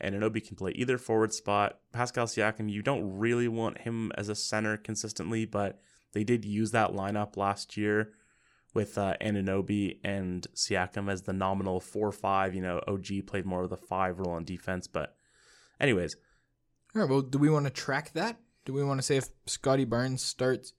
[0.00, 1.78] and Anunoby can play either forward spot.
[1.92, 5.80] Pascal Siakam, you don't really want him as a center consistently, but
[6.12, 8.12] they did use that lineup last year
[8.74, 12.54] with uh, Anunoby and Siakam as the nominal 4 5.
[12.54, 14.86] You know, OG played more of the five role on defense.
[14.86, 15.14] But,
[15.80, 16.16] anyways.
[16.94, 17.10] All right.
[17.10, 18.38] Well, do we want to track that?
[18.64, 20.72] Do we want to say if Scottie Barnes starts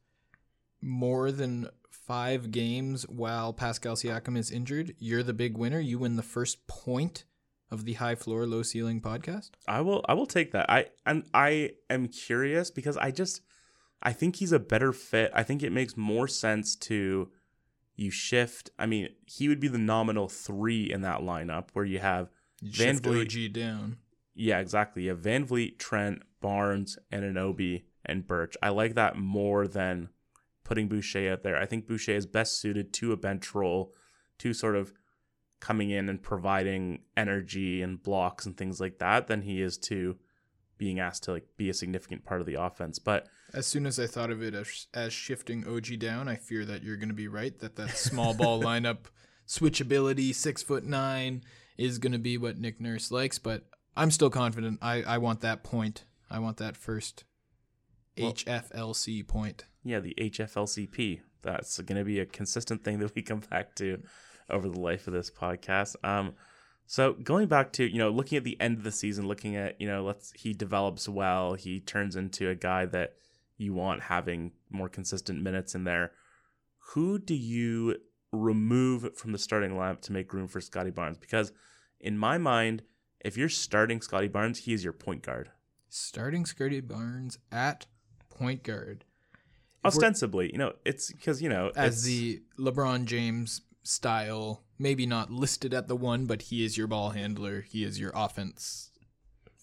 [0.82, 5.80] more than five games while Pascal Siakam is injured, you're the big winner.
[5.80, 7.26] You win the first point
[7.70, 9.52] of the high floor, low ceiling podcast.
[9.68, 10.70] I will I will take that.
[10.70, 13.42] I and I am curious because I just
[14.04, 15.32] I think he's a better fit.
[15.34, 17.30] I think it makes more sense to
[17.96, 18.70] you shift.
[18.80, 22.30] I mean, he would be the nominal three in that lineup where you have
[22.62, 23.98] You VanVleet- OG down.
[24.34, 25.04] yeah, exactly.
[25.04, 28.56] You have VanVleet, Trent, Barnes, and Anunoby and Birch.
[28.64, 30.10] I like that more than
[30.64, 31.58] putting Boucher out there.
[31.58, 33.94] I think Boucher is best suited to a bench role,
[34.40, 34.94] to sort of
[35.60, 40.18] coming in and providing energy and blocks and things like that than he is to
[40.80, 42.98] being asked to like be a significant part of the offense.
[42.98, 46.64] But As soon as I thought of it as, as shifting OG down, I fear
[46.66, 47.58] that you're going to be right.
[47.60, 49.06] That that small ball lineup
[49.48, 51.44] switchability, six foot nine,
[51.78, 53.40] is going to be what Nick Nurse likes.
[53.40, 54.80] But I'm still confident.
[54.82, 56.06] I, I want that point.
[56.30, 57.26] I want that first
[58.18, 59.66] Well- HFLC point.
[59.84, 61.22] yeah, the HFLCP.
[61.44, 64.02] That's going to be a consistent thing that we come back to
[64.50, 65.96] over the life of this podcast.
[66.04, 66.34] Um,
[66.86, 69.82] so going back to you know looking at the end of the season, looking at
[69.82, 73.14] you know let's he develops well, he turns into a guy that
[73.62, 76.12] you want having more consistent minutes in there.
[76.94, 77.98] Who do you
[78.32, 81.18] remove from the starting lineup to make room for Scottie Barnes?
[81.18, 81.52] Because
[82.00, 82.84] in my mind,
[83.20, 85.52] if you're starting Scottie Barnes, he is your point guard.
[85.90, 87.86] Starting Scottie Barnes at
[88.30, 89.06] point guard.
[89.84, 95.32] If Ostensibly, you know, it's because you know as the LeBron James style, maybe not
[95.32, 97.62] listed at the one, but he is your ball handler.
[97.62, 98.91] He is your offense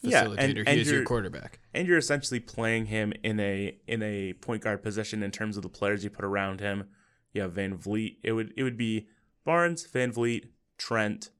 [0.00, 0.38] Yeah, facilitator.
[0.38, 1.58] and- he and is your quarterback.
[1.74, 5.62] and you're essentially playing him in a in a point guard position in terms of
[5.62, 6.84] the players you put around him.
[7.32, 8.16] You have VanVleet.
[8.22, 9.08] It would it would be
[9.44, 10.44] Barnes, VanVleet,
[10.78, 11.30] Trent,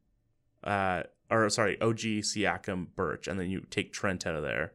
[0.64, 4.72] uh, or sorry, OG, Siakam, Birch, and then you take Trent out of there.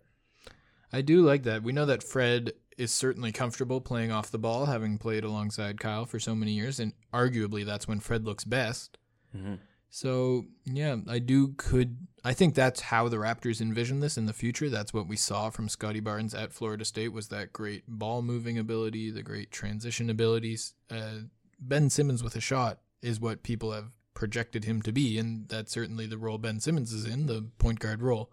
[0.91, 1.63] I do like that.
[1.63, 6.05] We know that Fred is certainly comfortable playing off the ball, having played alongside Kyle
[6.05, 8.97] for so many years, and arguably that's when Fred looks best.
[9.35, 9.59] Mhm.
[9.95, 14.33] So yeah, I do could I think that's how the Raptors envision this in the
[14.33, 14.67] future.
[14.67, 18.57] That's what we saw from Scottie Barnes at Florida State was that great ball moving
[18.57, 20.73] ability, the great transition abilities.
[20.89, 21.27] Uh,
[21.59, 25.71] ben Simmons with a shot is what people have projected him to be, and that's
[25.71, 28.31] certainly the role Ben Simmons is in, the point guard role.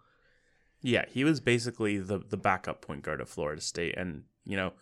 [0.80, 4.72] Yeah, he was basically the the backup point guard at Florida State, and you know,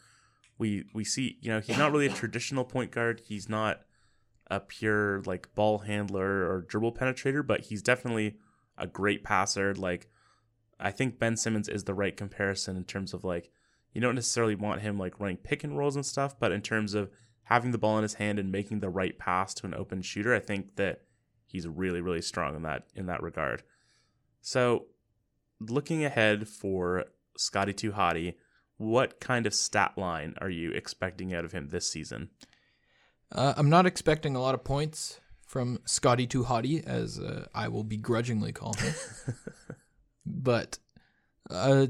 [0.58, 3.22] we we see you know he's not really a traditional point guard.
[3.24, 3.80] He's not
[4.50, 8.36] a pure like ball handler or dribble penetrator, but he's definitely
[8.76, 9.74] a great passer.
[9.74, 10.08] Like
[10.80, 13.50] I think Ben Simmons is the right comparison in terms of like
[13.92, 16.94] you don't necessarily want him like running pick and rolls and stuff, but in terms
[16.94, 17.10] of
[17.44, 20.34] having the ball in his hand and making the right pass to an open shooter,
[20.34, 21.02] I think that
[21.46, 23.62] he's really really strong in that in that regard.
[24.40, 24.86] So
[25.60, 27.06] looking ahead for
[27.36, 28.34] Scotty Hottie,
[28.76, 32.30] what kind of stat line are you expecting out of him this season?
[33.32, 37.68] Uh, I'm not expecting a lot of points from Scotty Too Hottie, as uh, I
[37.68, 38.94] will begrudgingly call him.
[40.26, 40.78] but,
[41.50, 41.88] uh,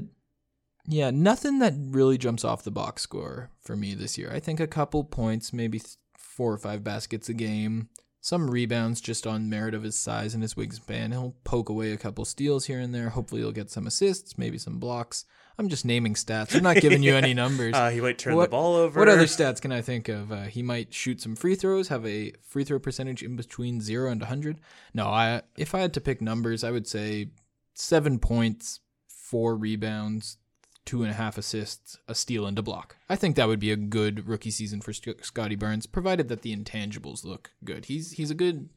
[0.87, 4.31] yeah, nothing that really jumps off the box score for me this year.
[4.33, 7.89] I think a couple points, maybe th- four or five baskets a game,
[8.21, 11.11] some rebounds just on merit of his size and his wingspan.
[11.11, 13.09] He'll poke away a couple steals here and there.
[13.09, 15.25] Hopefully, he'll get some assists, maybe some blocks.
[15.57, 16.55] I'm just naming stats.
[16.55, 17.73] I'm not giving you any numbers.
[17.75, 18.99] Uh, he might turn What- the ball over.
[18.99, 20.31] What other stats can I think of?
[20.31, 24.09] Uh, he might shoot some free throws, have a free throw percentage in between zero
[24.09, 24.59] and 100.
[24.93, 27.31] No, I if I had to pick numbers, I would say
[27.73, 30.37] seven points, four rebounds,
[30.85, 32.97] two and a half assists, a steal, and a block.
[33.09, 36.41] I think that would be a good rookie season for Sc- Scottie Barnes, provided that
[36.41, 37.85] the intangibles look good.
[37.85, 38.69] He's he's a good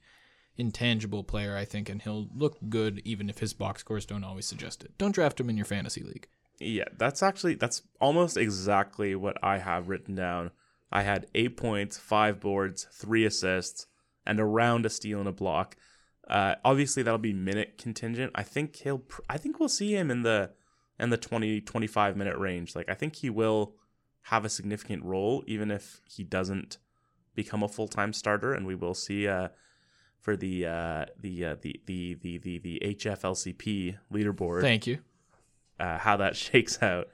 [0.57, 4.47] intangible player, I think, and he'll look good even if his box scores don't always
[4.47, 4.97] suggest it.
[4.99, 6.29] Don't draft him in your fantasy league.
[6.61, 10.51] Yeah, that's actually that's almost exactly what I have written down.
[10.91, 13.87] I had eight points, five boards, three assists,
[14.27, 15.77] and around a steal and a block.
[16.29, 18.31] Uh, obviously, that'll be minute contingent.
[18.35, 19.03] I think he'll.
[19.29, 20.51] I think we'll see him in the
[20.99, 22.75] in the 20, 25 minute range.
[22.77, 23.75] Like I think he will
[24.27, 26.79] have a significant role, even if he doesn't
[27.35, 28.53] become a full time starter.
[28.53, 29.49] And we will see uh,
[30.21, 34.99] for the uh, the, uh, the the the the the HFLCP leaderboard Thank you.
[35.81, 37.09] uh, how that shakes out.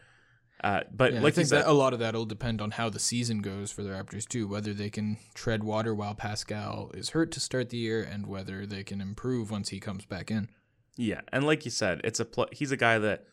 [0.63, 2.73] Uh, but Yeah, like I think said, that a lot of that will depend on
[2.73, 4.49] how the season goes for the Raptors too.
[4.49, 8.67] Whether they can tread water while Pascal is hurt to start the year, and whether
[8.67, 10.49] they can improve once he comes back in.
[10.97, 13.25] yeah, and like you said, it's a pl- he's a guy that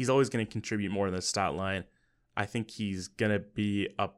[0.00, 1.84] he's always going to contribute more in the stat line.
[2.34, 4.08] I think he's going to be a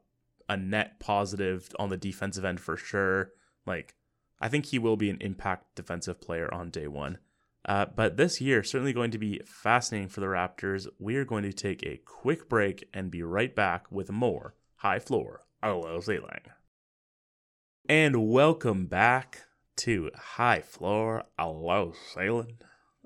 [0.47, 3.31] a net positive on the defensive end for sure.
[3.65, 3.95] Like
[4.39, 7.17] I think he will be an impact defensive player on day one.
[7.65, 10.87] Uh, but this year, certainly going to be fascinating for the Raptors.
[10.99, 14.99] We are going to take a quick break and be right back with more High
[14.99, 16.43] Floor, Low Ceiling.
[17.89, 22.59] And welcome back to High Floor, Low Ceiling.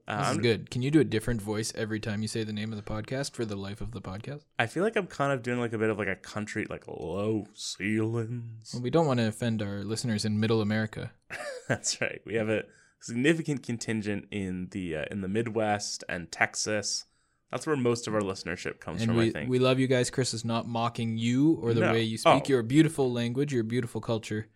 [0.08, 0.70] Uh, This is I'm- good.
[0.72, 3.34] Can you do a different voice every time you say the name of the podcast
[3.34, 4.43] for the life of the podcast?
[4.58, 6.88] I feel like I'm kind of doing like a bit of like a country, like
[6.88, 8.72] low ceilings.
[8.74, 11.12] Well, we don't want to offend our listeners in Middle America.
[11.67, 12.22] That's right.
[12.26, 12.63] We have a
[13.02, 17.06] significant contingent in the uh, in the Midwest and Texas.
[17.52, 19.20] That's where most of our listenership comes And from.
[19.20, 19.50] I we, think.
[19.50, 20.10] we love you guys.
[20.10, 21.93] Chris is not mocking you or the No.
[21.93, 22.50] way you speak Oh.
[22.50, 24.48] your beautiful language, your beautiful culture.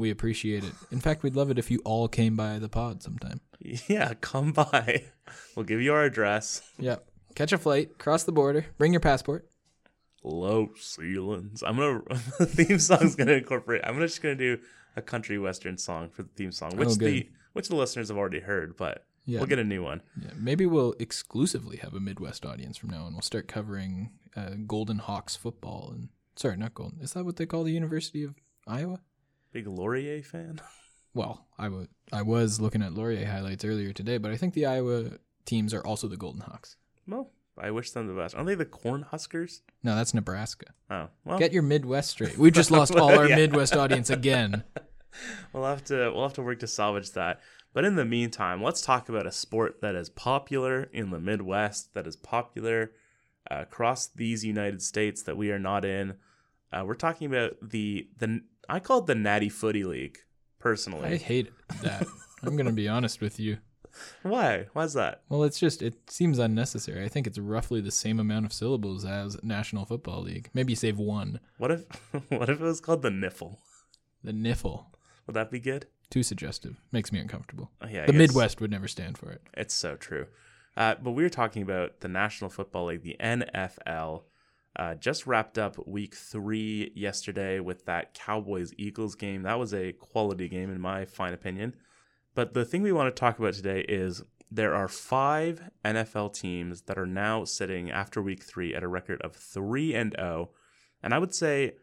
[0.00, 0.72] We appreciate it.
[0.90, 3.40] In fact, we'd love it if you all came by the pod sometime.
[3.86, 5.04] yeah, come by.
[5.54, 6.62] We'll give you our address.
[6.78, 6.96] Yeah.
[7.34, 9.46] Catch a flight, cross the border, bring your passport.
[10.24, 11.62] Low ceilings.
[11.62, 12.00] I'm gonna
[12.38, 13.82] the theme song's gonna incorporate.
[13.84, 14.58] I'm just gonna do
[14.96, 18.16] a country western song for the theme song, which Oh, the which the listeners have
[18.18, 19.38] already heard, but Yeah.
[19.40, 20.02] we'll get a new one.
[20.20, 23.12] Yeah, maybe we'll exclusively have a Midwest audience from now on.
[23.12, 27.00] We'll start covering uh, Golden Hawks football and sorry, not Golden.
[27.00, 28.34] Is that what they call the University of
[28.66, 29.00] Iowa?
[29.52, 30.60] Big Laurier fan.
[31.12, 34.66] Well, I wa- I was looking at Laurier highlights earlier today, but I think the
[34.66, 35.10] Iowa
[35.44, 36.76] teams are also the Golden Hawks.
[37.08, 38.36] Well, I wish them the best.
[38.36, 39.62] Aren't they the Corn Huskers?
[39.82, 40.66] No, that's Nebraska.
[40.88, 42.38] Oh, well, Get your Midwest straight.
[42.38, 43.34] We've just lost all our Yeah.
[43.34, 44.62] Midwest audience again.
[45.52, 47.40] we'll have to we'll have to work to salvage that.
[47.72, 51.92] But in the meantime, let's talk about a sport that is popular in the Midwest,
[51.94, 52.92] that is popular
[53.50, 56.14] uh, across these United States that we are not in.
[56.72, 60.18] Uh, we're talking about the the I call it the Natty Footy League
[60.58, 61.08] personally.
[61.08, 61.50] I hate
[61.82, 62.06] that.
[62.42, 63.58] I'm gonna be honest with you.
[64.22, 64.66] Why?
[64.72, 65.22] Why's that?
[65.28, 67.04] Well, it's just it seems unnecessary.
[67.04, 70.48] I think it's roughly the same amount of syllables as National Football League.
[70.54, 71.40] Maybe save one.
[71.58, 71.84] What if
[72.28, 73.56] what if it was called the Niffle?
[74.22, 74.86] The Niffle.
[75.26, 75.86] Would that be good?
[76.10, 76.80] Too suggestive.
[76.92, 77.70] Makes me uncomfortable.
[77.82, 79.42] Oh, yeah, I the guess- Midwest would never stand for it.
[79.54, 80.26] It's so true.
[80.76, 84.22] Uh, but we were talking about the National Football League, the NFL.
[84.76, 89.42] Uh, just wrapped up week three yesterday with that Cowboys Eagles game.
[89.42, 91.74] That was a quality game, in my fine opinion.
[92.34, 96.82] But the thing we want to talk about today is there are five NFL teams
[96.82, 100.50] that are now sitting after week three at a record of 3 and 0.
[101.02, 101.74] And I would say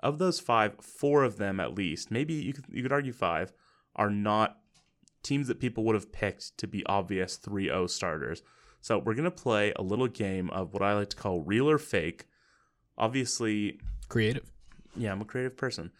[0.00, 3.52] of those five, four of them at least, maybe you could, you could argue five,
[3.94, 4.58] are not
[5.22, 8.42] teams that people would have picked to be obvious 3 0 starters.
[8.80, 11.70] So we're going to play a little game of what I like to call real
[11.70, 12.26] or fake.
[12.98, 13.78] Obviously,
[14.08, 14.50] Creative.
[14.96, 15.90] yeah, I'm a creative person.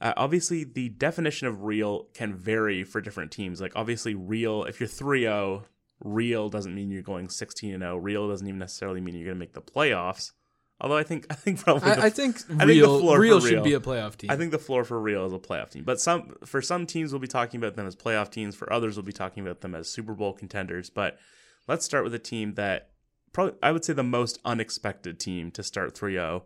[0.00, 3.60] Uh, obviously, the definition of real can vary for different teams.
[3.60, 5.64] Like, obviously, real, if you're 3 0,
[6.04, 7.96] real doesn't mean you're going 16 0.
[7.96, 10.32] Real doesn't even necessarily mean you're going to make the playoffs.
[10.78, 13.20] Although I think I think probably the I, I think I think the floor for
[13.20, 13.48] real real.
[13.48, 14.30] should be a playoff team.
[14.30, 15.84] I think the floor for real is a playoff team.
[15.84, 18.54] But some for some teams we'll be talking about them as playoff teams.
[18.54, 20.90] For others we'll be talking about them as Super Bowl contenders.
[20.90, 21.18] But
[21.66, 22.90] let's start with a team that
[23.36, 26.44] probably I would say the most unexpected team to start 3-0,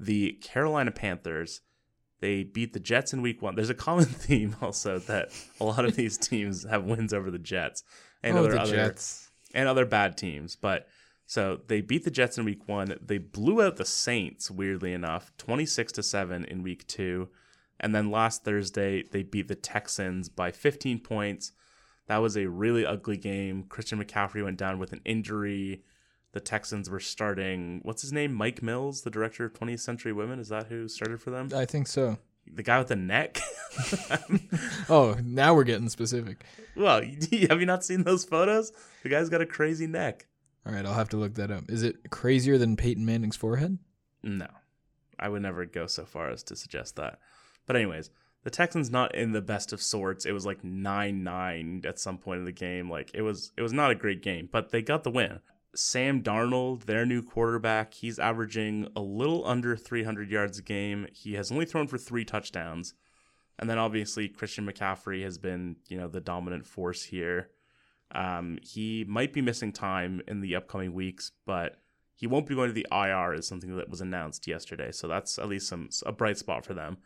[0.00, 1.60] the Carolina Panthers.
[2.20, 3.54] They beat the Jets in week 1.
[3.54, 5.28] There's a common theme also that
[5.60, 7.84] a lot of these teams have wins over the Jets
[8.22, 9.30] and oh, other the other Jets.
[9.52, 10.56] and other bad teams.
[10.56, 10.88] But
[11.26, 12.96] so they beat the Jets in week one.
[13.02, 17.28] They blew out the Saints, weirdly enough, 26 to 7 in week two.
[17.78, 21.52] And then last Thursday, they beat the Texans by 15 points.
[22.06, 23.64] That was a really ugly game.
[23.64, 25.82] Christian McCaffrey went down with an injury.
[26.32, 28.32] The Texans were starting, what's his name?
[28.32, 30.38] Mike Mills, the director of 20th Century Women.
[30.40, 31.50] Is that who started for them?
[31.54, 32.18] I think so.
[32.50, 33.40] The guy with the neck?
[34.88, 36.44] Oh, now we're getting specific.
[36.76, 37.00] well,
[37.48, 38.72] have you not seen those photos?
[39.02, 40.26] The guy's got a crazy neck.
[40.66, 41.64] All right, I'll have to look that up.
[41.70, 43.78] Is it crazier than Peyton Manning's forehead?
[44.22, 44.48] No,
[45.18, 47.18] I would never go so far as to suggest that.
[47.66, 48.10] But anyways,
[48.44, 50.26] the Texans not in the best of sorts.
[50.26, 52.90] It was like nine nine at some point in the game.
[52.90, 55.40] Like it was it was not a great game, but they got the win.
[55.74, 61.06] Sam Darnold, their new quarterback, he's averaging a little under 300 yards a game.
[61.12, 62.94] He has only thrown for three touchdowns.
[63.58, 67.50] And then obviously Christian McCaffrey has been, you know, the dominant force here.
[68.14, 71.78] Um, he might be missing time in the upcoming weeks, but
[72.14, 74.92] he won't be going to the IR is something that was announced yesterday.
[74.92, 76.98] So that's at least some a bright spot for them.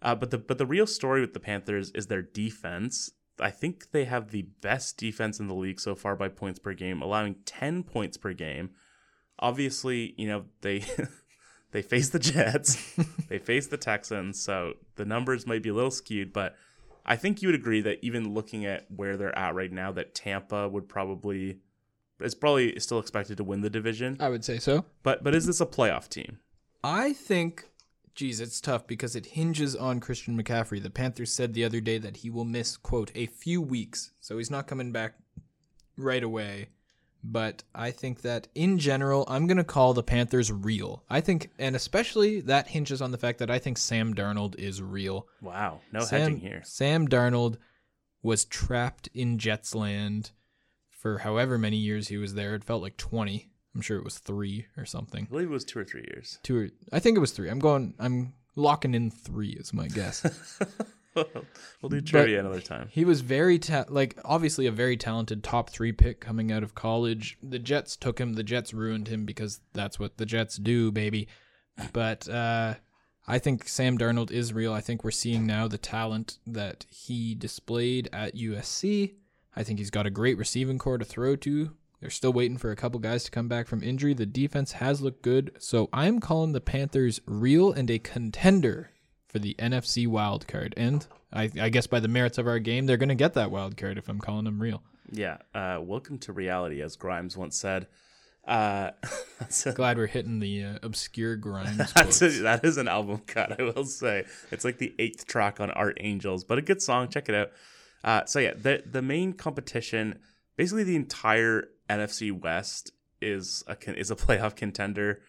[0.00, 3.10] Uh, but the but the real story with the Panthers is their defense.
[3.40, 6.72] I think they have the best defense in the league so far by points per
[6.74, 8.70] game, allowing 10 points per game.
[9.38, 10.84] Obviously, you know, they
[11.72, 12.96] they face the Jets,
[13.28, 16.56] they face the Texans, so the numbers might be a little skewed, but
[17.06, 20.14] I think you would agree that even looking at where they're at right now that
[20.14, 21.60] Tampa would probably
[22.20, 24.16] is probably still expected to win the division.
[24.20, 24.84] I would say so.
[25.02, 26.38] But but is this a playoff team?
[26.84, 27.70] I think,
[28.18, 30.82] geez, it's tough because it hinges on Christian McCaffrey.
[30.82, 34.10] The Panthers said the other day that he will miss, quote, a few weeks.
[34.18, 35.14] So he's not coming back
[35.96, 36.70] right away,
[37.22, 41.04] but I think that in general, I'm going to call the Panthers real.
[41.08, 44.82] I think, and especially that hinges on the fact that I think Sam Darnold is
[44.82, 45.28] real.
[45.40, 46.62] Wow, no Sam, hedging here.
[46.64, 47.58] Sam Darnold
[48.20, 50.32] was trapped in Jets land
[50.90, 52.56] for however many years he was there.
[52.56, 53.48] It felt like 20.
[53.78, 55.26] I'm sure it was three or something.
[55.26, 56.40] I believe it was two or three years.
[56.42, 57.48] Two or I think it was three.
[57.48, 57.94] I'm going.
[58.00, 60.26] I'm locking in three is my guess.
[61.14, 62.88] we'll do trivia another time.
[62.90, 66.74] He was very ta- like obviously a very talented top three pick coming out of
[66.74, 67.38] college.
[67.40, 68.32] The Jets took him.
[68.32, 71.28] The Jets ruined him because that's what the Jets do, baby.
[71.92, 72.74] But uh,
[73.28, 74.72] I think Sam Darnold is real.
[74.72, 79.14] I think we're seeing now the talent that he displayed at USC.
[79.54, 81.76] I think he's got a great receiving corps to throw to.
[82.00, 84.14] They're still waiting for a couple guys to come back from injury.
[84.14, 85.52] The defense has looked good.
[85.58, 88.90] So I'm calling the Panthers real and a contender
[89.26, 90.74] for the NFC wild card.
[90.76, 93.50] And I, I guess by the merits of our game, they're going to get that
[93.50, 94.82] wild card if I'm calling them real.
[95.10, 95.38] Yeah.
[95.52, 97.88] Uh, welcome to reality, as Grimes once said.
[98.46, 98.92] Uh,
[99.66, 101.92] a, Glad we're hitting the uh, obscure Grimes.
[101.94, 104.24] That's a, that is an album cut, I will say.
[104.52, 107.08] It's like the eighth track on Art Angels, but a good song.
[107.08, 107.50] Check it out.
[108.04, 110.20] Uh, so yeah, the the main competition,
[110.56, 115.20] basically the entire NFC West is a is a playoff contender.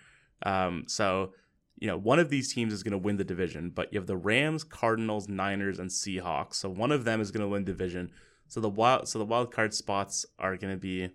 [0.43, 1.33] Um, so
[1.77, 4.07] you know one of these teams is going to win the division, but you have
[4.07, 6.55] the Rams, Cardinals, Niners, and Seahawks.
[6.55, 8.11] So one of them is going to win division.
[8.47, 11.09] So the wild so the wild card spots are going to be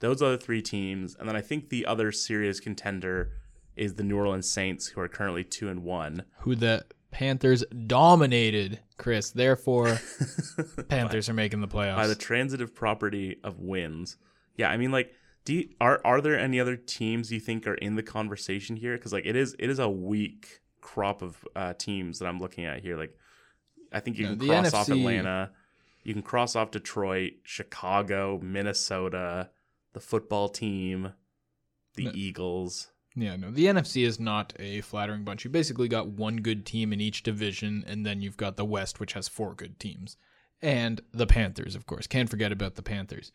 [0.00, 3.32] those other three teams, and then I think the other serious contender
[3.76, 6.24] is the New Orleans Saints, who are currently two and one.
[6.40, 9.30] Who the Panthers dominated, Chris.
[9.30, 10.00] Therefore,
[10.88, 14.16] Panthers by, are making the playoffs by the transitive property of wins.
[14.60, 15.14] Yeah, I mean, like,
[15.46, 18.94] do you, are are there any other teams you think are in the conversation here?
[18.98, 22.66] Because like, it is it is a weak crop of uh, teams that I'm looking
[22.66, 22.98] at here.
[22.98, 23.16] Like,
[23.90, 24.74] I think you no, can cross NFC...
[24.74, 25.50] off Atlanta,
[26.04, 29.48] you can cross off Detroit, Chicago, Minnesota,
[29.94, 31.14] the football team,
[31.94, 32.12] the no.
[32.14, 32.88] Eagles.
[33.16, 35.44] Yeah, no, the NFC is not a flattering bunch.
[35.44, 39.00] You basically got one good team in each division, and then you've got the West,
[39.00, 40.18] which has four good teams,
[40.60, 42.06] and the Panthers, of course.
[42.06, 43.32] Can't forget about the Panthers.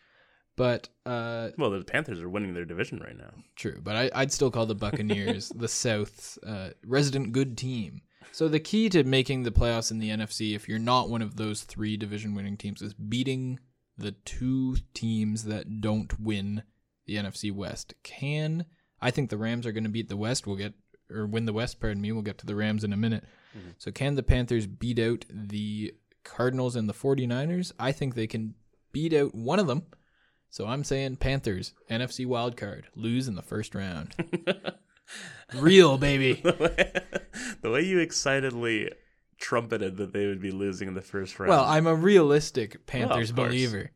[0.56, 3.32] But uh, well, the Panthers are winning their division right now.
[3.56, 8.02] True, but I, would still call the Buccaneers the South's uh, resident good team.
[8.32, 11.36] So the key to making the playoffs in the NFC, if you're not one of
[11.36, 13.60] those three division-winning teams, is beating
[13.98, 16.64] the two teams that don't win
[17.06, 17.94] the NFC West.
[18.04, 18.66] Can
[19.02, 20.48] I think the Rams are going to beat the West?
[20.48, 20.74] We'll get
[21.10, 21.80] or win the West.
[21.80, 22.12] Pardon me.
[22.12, 23.24] We'll get to the Rams in a minute.
[23.58, 23.70] Mm-hmm.
[23.78, 25.94] So can the Panthers beat out the
[26.24, 27.72] Cardinals and the 49ers?
[27.80, 28.56] I think they can
[28.92, 29.84] beat out one of them.
[30.56, 34.16] So I'm saying Panthers, NFC wild card, lose in the first round.
[35.54, 36.36] Real baby.
[36.44, 37.02] the, way,
[37.62, 38.90] the way you excitedly
[39.38, 41.50] trumpeted that they would be losing in the first round.
[41.50, 43.92] Well, I'm a realistic Panthers well, believer.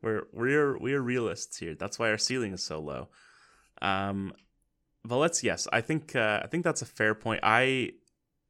[0.00, 1.74] We're we're we're realists here.
[1.74, 3.08] That's why our ceiling is so low.
[3.82, 4.32] Um,
[5.04, 7.40] but let's yes, I think uh, I think that's a fair point.
[7.42, 7.94] I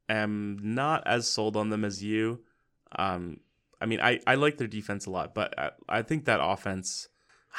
[0.07, 2.41] am not as sold on them as you.
[2.95, 3.39] Um,
[3.81, 7.07] I mean, I I like their defense a lot, but I, I think that offense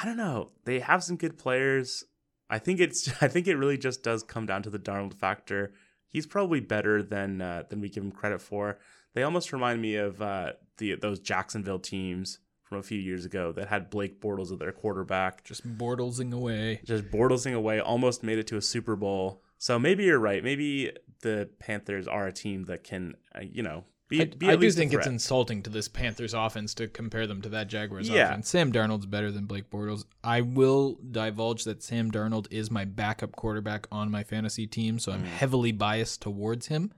[0.01, 0.51] I don't know.
[0.65, 2.05] They have some good players.
[2.49, 5.73] I think it's I think it really just does come down to the Darnold factor.
[6.09, 8.79] He's probably better than uh, than we give him credit for.
[9.15, 12.39] They almost remind me of uh, the those Jacksonville teams
[12.73, 15.45] from a few years ago that had Blake Bortles as their quarterback.
[15.45, 16.81] Just Bortlesing away.
[16.85, 17.81] Just Bortlesing away.
[17.81, 19.43] Almost made it to a Super Bowl.
[19.59, 20.43] So maybe you're right.
[20.43, 20.91] Maybe
[21.21, 24.71] the Panthers are a team that can, uh, you know, be, I, be I do
[24.71, 28.29] think it's insulting to this Panthers offense to compare them to that Jaguars yeah.
[28.29, 28.49] offense.
[28.49, 30.05] Sam Darnold's better than Blake Bortles.
[30.23, 35.13] I will divulge that Sam Darnold is my backup quarterback on my fantasy team, so
[35.13, 35.27] I'm mm.
[35.27, 36.93] heavily biased towards him.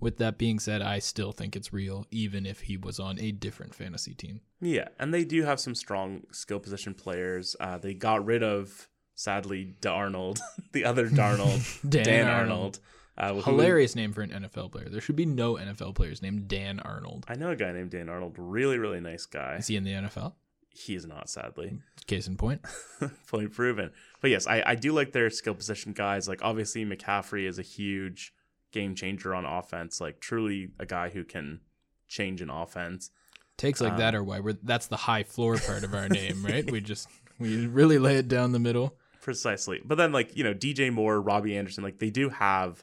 [0.00, 3.32] With that being said, I still think it's real, even if he was on a
[3.32, 4.40] different fantasy team.
[4.60, 7.54] Yeah, and they do have some strong skill position players.
[7.60, 10.40] Uh, they got rid of, sadly, Darnold,
[10.72, 12.50] the other Darnold, Dan, Dan Arnold.
[12.50, 12.80] Arnold
[13.20, 14.88] uh, Hilarious name for an NFL player.
[14.88, 17.26] There should be no NFL players named Dan Arnold.
[17.28, 18.36] I know a guy named Dan Arnold.
[18.38, 19.56] Really, really nice guy.
[19.56, 20.32] Is he in the NFL?
[20.70, 21.78] He is not, sadly.
[22.06, 22.62] Case in point.
[23.28, 23.90] point proven.
[24.22, 26.28] But yes, I, I do like their skill position guys.
[26.28, 28.32] Like obviously McCaffrey is a huge
[28.72, 30.00] game changer on offense.
[30.00, 31.60] Like truly a guy who can
[32.08, 33.10] change an offense.
[33.58, 36.42] Takes like um, that are why we're that's the high floor part of our name,
[36.42, 36.70] right?
[36.70, 37.08] We just
[37.38, 38.96] we really lay it down the middle.
[39.20, 39.80] Precisely.
[39.84, 42.82] But then like, you know, DJ Moore, Robbie Anderson, like they do have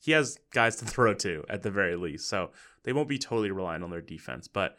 [0.00, 2.28] he has guys to throw to at the very least.
[2.28, 2.50] So
[2.82, 4.76] they won't be totally reliant on their defense, but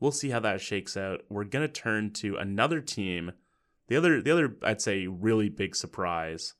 [0.00, 1.22] we'll see how that shakes out.
[1.30, 3.32] We're gonna turn to another team.
[3.88, 6.54] The other, the other, I'd say, really big surprise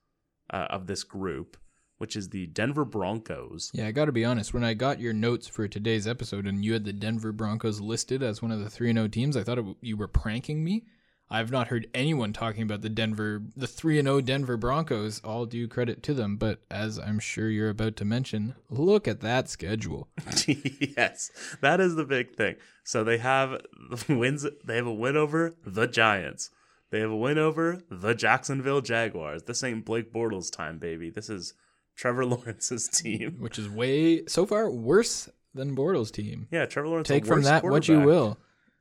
[0.51, 1.57] uh, of this group,
[1.99, 3.71] which is the Denver Broncos.
[3.73, 4.53] Yeah, I got to be honest.
[4.53, 8.23] When I got your notes for today's episode, and you had the Denver Broncos listed
[8.23, 10.85] as one of the three and oh teams, I thought it, you were pranking me.
[11.31, 15.21] I've not heard anyone talking about the Denver, the 3 and 0 Denver Broncos.
[15.25, 19.21] All due credit to them, but as I'm sure you're about to mention, look at
[19.23, 20.09] that schedule.
[20.47, 22.57] yes, that is the big thing.
[22.85, 23.61] So they have
[24.09, 24.47] wins.
[24.65, 26.51] They have a win over the Giants.
[26.91, 29.45] They have a win over the Jacksonville Jaguars.
[29.45, 31.11] This ain't Blake Bortles time, baby.
[31.11, 31.55] This is
[31.97, 36.49] Trevor Lawrence's team, which is way so far worse than Bortles' team.
[36.51, 37.09] Yeah, Trevor Lawrence.
[37.09, 38.39] Take from that what you will.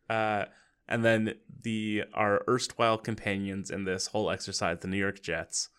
[0.09, 0.45] Uh,
[0.87, 5.69] and then the our erstwhile companions in this whole exercise, the New York Jets,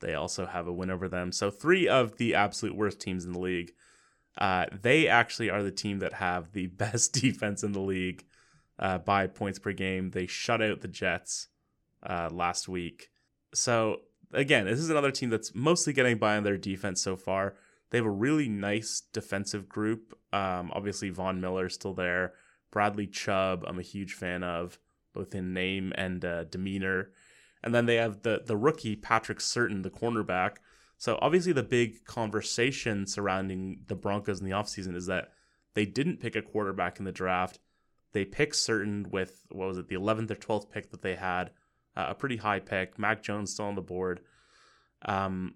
[0.00, 1.32] they also have a win over them.
[1.32, 3.72] So three of the absolute worst teams in the league.
[4.36, 8.24] Uh, they actually are the team that have the best defense in the league
[8.78, 10.10] uh, by points per game.
[10.10, 11.48] They shut out the Jets
[12.02, 13.10] uh, last week.
[13.54, 14.00] So
[14.32, 17.54] again, this is another team that's mostly getting by on their defense so far.
[17.90, 20.18] They have a really nice defensive group.
[20.32, 22.34] Um, obviously, Von Miller still there.
[22.74, 24.80] Bradley Chubb, I'm a huge fan of,
[25.14, 27.12] both in name and uh, demeanor.
[27.62, 30.56] And then they have the the rookie Patrick Surtain, the cornerback.
[30.98, 35.30] So obviously, the big conversation surrounding the Broncos in the offseason is that
[35.74, 37.60] they didn't pick a quarterback in the draft.
[38.12, 41.50] They picked Surtain with what was it, the 11th or 12th pick that they had,
[41.96, 42.98] uh, a pretty high pick.
[42.98, 44.20] Mac Jones still on the board.
[45.04, 45.54] Um,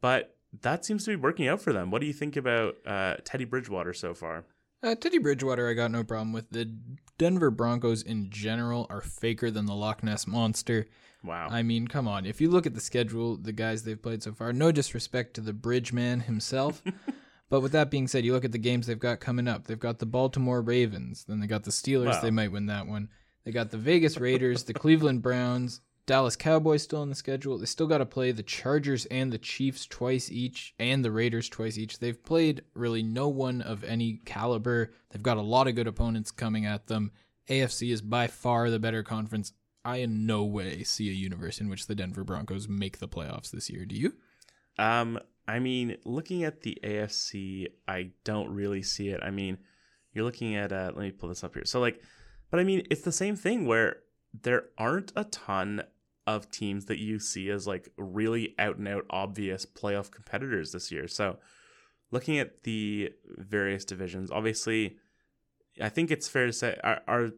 [0.00, 1.90] but that seems to be working out for them.
[1.90, 4.44] What do you think about uh, Teddy Bridgewater so far?
[4.82, 6.50] Uh, Teddy Bridgewater, I got no problem with.
[6.50, 6.72] The
[7.18, 10.86] Denver Broncos in general are faker than the Loch Ness Monster.
[11.22, 11.48] Wow.
[11.50, 12.24] I mean, come on.
[12.24, 15.42] If you look at the schedule, the guys they've played so far, no disrespect to
[15.42, 16.82] the Bridge Man himself.
[17.50, 19.66] but with that being said, you look at the games they've got coming up.
[19.66, 22.12] They've got the Baltimore Ravens, then they got the Steelers.
[22.12, 22.20] Wow.
[22.22, 23.10] They might win that one.
[23.44, 27.58] They got the Vegas Raiders, the Cleveland Browns, Dallas Cowboys still on the schedule.
[27.58, 31.48] They still got to play the Chargers and the Chiefs twice each, and the Raiders
[31.48, 31.98] twice each.
[31.98, 34.92] They've played really no one of any caliber.
[35.10, 37.12] They've got a lot of good opponents coming at them.
[37.48, 39.52] AFC is by far the better conference.
[39.84, 43.50] I in no way see a universe in which the Denver Broncos make the playoffs
[43.50, 43.84] this year.
[43.84, 44.14] Do you?
[44.78, 49.20] Um, I mean, looking at the AFC, I don't really see it.
[49.22, 49.58] I mean,
[50.12, 51.64] you're looking at uh, let me pull this up here.
[51.64, 52.02] So like,
[52.50, 53.98] but I mean, it's the same thing where
[54.32, 55.82] there aren't a ton
[56.26, 60.92] of teams that you see as like really out and out obvious playoff competitors this
[60.92, 61.08] year.
[61.08, 61.38] So,
[62.10, 64.96] looking at the various divisions, obviously,
[65.80, 67.30] I think it's fair to say are are,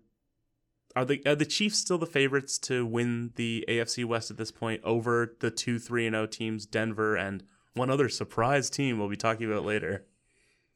[0.95, 4.53] are the are the Chiefs still the favorites to win the AFC West at this
[4.53, 8.99] point over the two three and zero oh teams, Denver and one other surprise team
[8.99, 10.07] we'll be talking about later.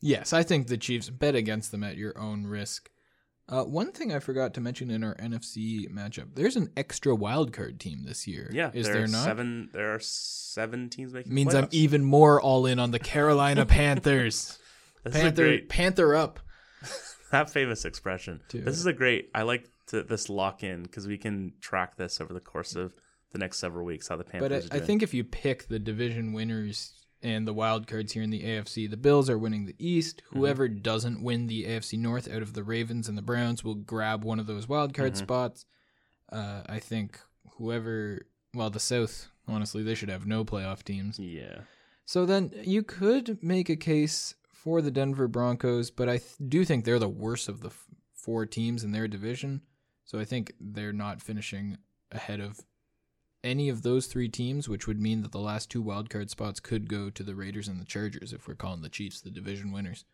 [0.00, 2.90] Yes, I think the Chiefs bet against them at your own risk.
[3.48, 7.78] Uh, one thing I forgot to mention in our NFC matchup: there's an extra wildcard
[7.78, 8.50] team this year.
[8.52, 9.24] Yeah, is there, there not?
[9.24, 9.70] Seven.
[9.72, 11.32] There are seven teams making.
[11.32, 11.62] Means playoffs.
[11.62, 14.58] I'm even more all in on the Carolina Panthers.
[15.04, 16.40] Panther, great, Panther up.
[17.30, 18.40] that famous expression.
[18.48, 18.64] Dude.
[18.64, 19.30] This is a great.
[19.32, 22.94] I like to, this lock in because we can track this over the course of
[23.30, 24.68] the next several weeks how the Panthers.
[24.68, 28.22] But I, I think if you pick the division winners and the wild cards here
[28.22, 28.88] in the AFC.
[28.88, 30.22] The Bills are winning the East.
[30.26, 30.38] Mm-hmm.
[30.38, 34.24] Whoever doesn't win the AFC North out of the Ravens and the Browns will grab
[34.24, 35.24] one of those wild card mm-hmm.
[35.24, 35.66] spots.
[36.30, 37.18] Uh, I think
[37.56, 41.18] whoever, well, the South, honestly, they should have no playoff teams.
[41.18, 41.60] Yeah.
[42.04, 46.64] So then you could make a case for the Denver Broncos, but I th- do
[46.64, 49.62] think they're the worst of the f- four teams in their division.
[50.04, 51.78] So I think they're not finishing
[52.12, 52.60] ahead of
[53.44, 56.88] any of those three teams, which would mean that the last two wildcard spots could
[56.88, 60.04] go to the Raiders and the Chargers if we're calling the Chiefs the division winners.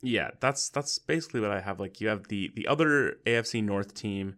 [0.00, 1.80] Yeah, that's that's basically what I have.
[1.80, 4.36] Like you have the the other AFC North team.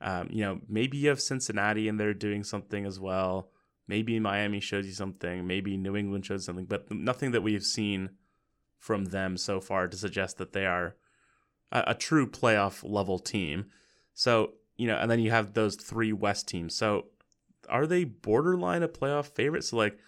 [0.00, 3.50] Um, you know, maybe you have Cincinnati and they're doing something as well.
[3.86, 5.46] Maybe Miami shows you something.
[5.46, 8.10] Maybe New England shows something, but nothing that we've seen
[8.78, 10.96] from them so far to suggest that they are
[11.70, 13.66] a, a true playoff level team.
[14.14, 16.74] So you know, and then you have those three West teams.
[16.74, 17.06] So
[17.68, 19.64] are they borderline a playoff favorite?
[19.64, 19.98] So like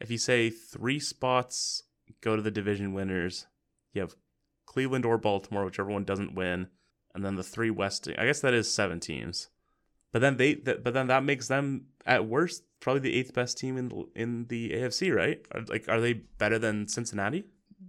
[0.00, 1.84] if you say three spots
[2.20, 3.46] go to the division winners,
[3.92, 4.14] you have
[4.66, 6.68] Cleveland or Baltimore, whichever one doesn't win,
[7.14, 8.08] and then the three West.
[8.18, 9.48] I guess that is seven teams.
[10.12, 13.76] But then they, but then that makes them at worst probably the eighth best team
[13.76, 15.44] in the, in the AFC, right?
[15.52, 17.44] Are, like, are they better than Cincinnati?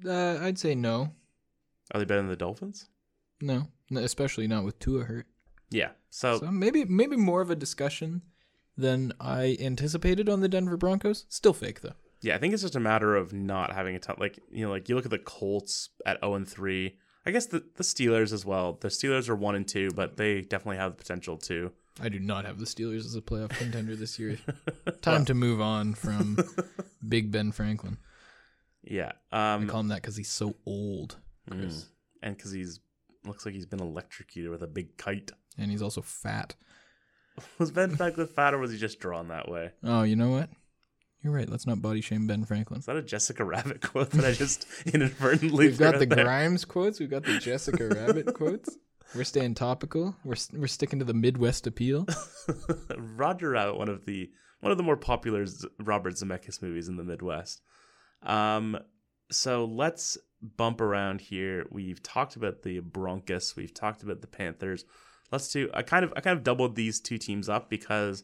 [0.06, 1.14] Uh, I'd say no.
[1.94, 2.88] Are they better than the Dolphins?
[3.42, 5.28] No, especially not with Tua hurt.
[5.70, 8.24] Yeah, so, so maybe maybe more of a discussion
[8.80, 11.26] than I anticipated on the Denver Broncos.
[11.30, 11.94] Still fake though.
[12.22, 14.18] Yeah, I think it's just a matter of not having a ton.
[14.20, 16.98] Like you know, like you look at the Colts at zero and three.
[17.26, 18.78] I guess the the Steelers as well.
[18.80, 21.72] The Steelers are one and two, but they definitely have the potential to.
[22.02, 24.38] I do not have the Steelers as a playoff contender this year.
[25.02, 26.38] Time to move on from
[27.08, 27.98] Big Ben Franklin.
[28.84, 31.18] Yeah, um, I call him that because he's so old,
[31.50, 31.86] mm,
[32.24, 32.80] and because he's
[33.26, 36.56] looks like he's been electrocuted with a big kite, and he's also fat.
[37.58, 39.72] Was Ben Franklin fat or was he just drawn that way?
[39.84, 40.50] Oh, you know what?
[41.22, 41.50] You're right.
[41.50, 42.80] Let's not body shame Ben Franklin.
[42.80, 46.24] Is that a Jessica Rabbit quote that I just inadvertently We've got the there?
[46.26, 47.00] Grimes quotes.
[47.00, 48.78] We've got the Jessica Rabbit quotes.
[49.16, 50.16] We're staying topical.
[50.24, 52.06] We're we're sticking to the Midwest appeal.
[52.98, 56.98] Roger Rabbit, one of the one of the more popular Z- Robert Zemeckis movies in
[56.98, 57.62] the Midwest.
[58.24, 58.78] Um,
[59.32, 61.66] so let's bump around here.
[61.72, 63.56] We've talked about the Broncos.
[63.56, 64.86] We've talked about the Panthers.
[65.32, 65.70] Let's do.
[65.74, 68.24] I kind of I kind of doubled these two teams up because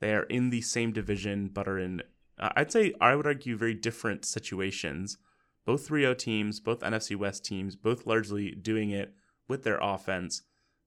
[0.00, 2.02] they are in the same division, but are in.
[2.38, 5.18] Uh, I'd say I would argue very different situations.
[5.64, 9.14] Both 3-0 teams, both NFC West teams, both largely doing it
[9.48, 10.42] with their offense.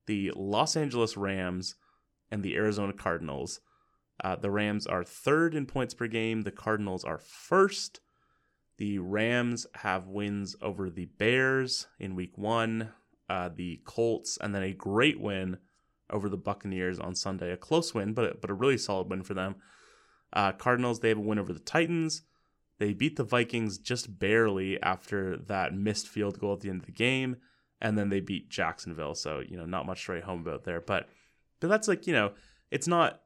[0.05, 1.75] The Los Angeles Rams
[2.31, 3.59] and the Arizona Cardinals.
[4.23, 6.41] Uh, the Rams are third in points per game.
[6.41, 7.99] The Cardinals are first.
[8.77, 12.91] The Rams have wins over the Bears in week one,
[13.29, 15.57] uh, the Colts, and then a great win
[16.09, 17.51] over the Buccaneers on Sunday.
[17.51, 19.55] A close win, but, but a really solid win for them.
[20.33, 22.23] Uh, Cardinals, they have a win over the Titans.
[22.79, 26.85] They beat the Vikings just barely after that missed field goal at the end of
[26.85, 27.37] the game.
[27.81, 29.15] And then they beat Jacksonville.
[29.15, 30.81] So, you know, not much to write home about there.
[30.81, 31.07] But
[31.59, 32.31] but that's like, you know,
[32.71, 33.21] it's not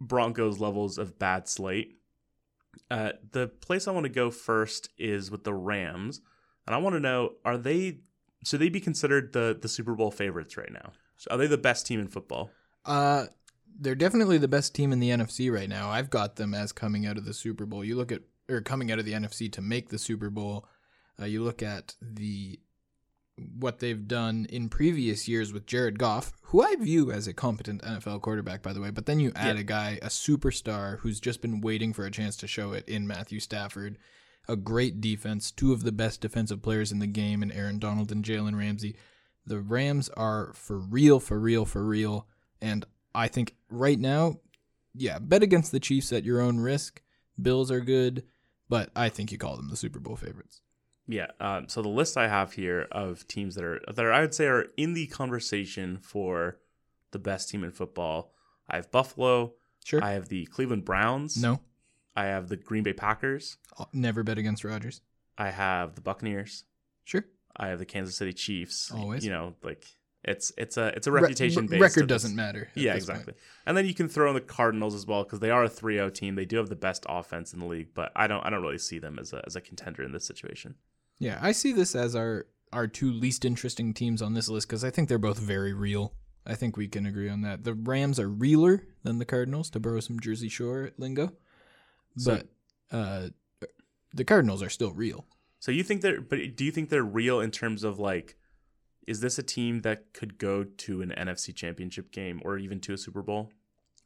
[0.00, 1.96] Broncos levels of bad slate.
[2.90, 6.20] Uh, the place I want to go first is with the Rams,
[6.66, 8.00] and I want to know: Are they
[8.44, 10.92] should they be considered the the Super Bowl favorites right now?
[11.16, 12.50] So are they the best team in football?
[12.84, 13.26] Uh,
[13.78, 15.90] they're definitely the best team in the NFC right now.
[15.90, 17.84] I've got them as coming out of the Super Bowl.
[17.84, 20.66] You look at or coming out of the NFC to make the Super Bowl.
[21.20, 22.58] Uh, you look at the
[23.58, 27.82] what they've done in previous years with Jared Goff, who I view as a competent
[27.82, 28.90] NFL quarterback, by the way.
[28.90, 29.60] But then you add Yeah.
[29.62, 33.08] a guy, a superstar, who's just been waiting for a chance to show it in
[33.08, 33.98] Matthew Stafford.
[34.48, 38.12] A great defense, two of the best defensive players in the game, and Aaron Donald
[38.12, 38.96] and Jalen Ramsey.
[39.46, 42.26] The Rams are for real, for real, for real.
[42.60, 42.84] And
[43.14, 44.40] I think right now,
[44.94, 47.02] yeah, bet against the Chiefs at your own risk.
[47.40, 48.24] Bills are good,
[48.68, 50.60] but I think you call them the Super Bowl favorites.
[51.06, 51.26] Yeah.
[51.40, 54.34] Um, so the list I have here of teams that are that are, I would
[54.34, 56.58] say are in the conversation for
[57.10, 58.32] the best team in football.
[58.68, 59.54] I have Buffalo.
[59.84, 60.02] Sure.
[60.02, 61.40] I have the Cleveland Browns.
[61.40, 61.60] no,
[62.16, 63.58] I have the Green Bay Packers.
[63.78, 65.00] I'll never bet against Rodgers.
[65.36, 66.64] I have the Buccaneers.
[67.04, 67.24] Sure.
[67.56, 68.92] I have the Kansas City Chiefs.
[68.92, 69.24] Always.
[69.24, 69.84] You know, like
[70.22, 72.68] it's it's a it's a Re- reputation re- record doesn't matter.
[72.74, 73.18] Yeah, this point.
[73.18, 73.34] exactly.
[73.66, 76.14] And then you can throw in the Cardinals as well because they are a 3-0
[76.14, 76.34] team.
[76.34, 78.78] They do have the best offense in the league, but I don't I don't really
[78.78, 80.76] see them as a as a contender in this situation.
[81.18, 84.82] Yeah, I see this as our our two least interesting teams on this list because
[84.84, 86.14] I think they're both very real.
[86.46, 87.64] I think we can agree on that.
[87.64, 91.32] The Rams are realer than the Cardinals, to borrow some Jersey Shore lingo,
[92.16, 92.42] So-
[92.90, 93.28] but uh,
[94.12, 95.26] the Cardinals are still real.
[95.58, 98.36] So you think they're but do you think they're real in terms of like
[99.06, 102.92] is this a team that could go to an NFC championship game or even to
[102.94, 103.50] a Super Bowl?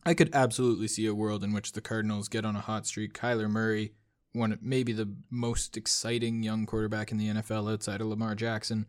[0.04, 3.12] I could absolutely see a world in which the Cardinals get on a hot streak.
[3.12, 3.92] Kyler Murray,
[4.32, 8.86] one of- maybe the most exciting young quarterback in the NFL outside of Lamar Jackson.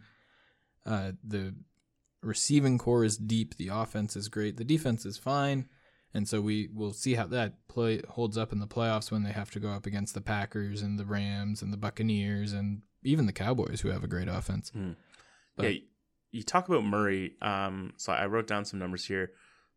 [0.86, 1.53] Uh, the
[2.22, 3.55] receiving corps is deep.
[3.57, 4.57] The offense is great.
[4.57, 5.67] The defense is fine,
[6.14, 9.32] and so we will see how that play holds up in the playoffs when they
[9.32, 13.26] have to go up against the Packers and the Rams and the Buccaneers and even
[13.26, 14.70] the Cowboys, who have a great offense.
[14.70, 14.91] Hmm.
[15.55, 15.80] But- yeah,
[16.32, 17.36] you talk about Murray.
[17.41, 19.32] Um, so I wrote down some numbers here: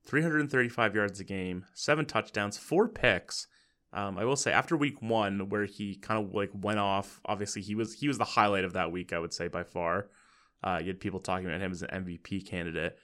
[0.04, 3.46] 335 yards a game, seven touchdowns, four picks.
[3.94, 7.20] Um, I will say after week one, where he kind of like went off.
[7.26, 9.12] Obviously, he was he was the highlight of that week.
[9.12, 10.08] I would say by far.
[10.64, 12.96] Uh, you had people talking about him as an MVP candidate.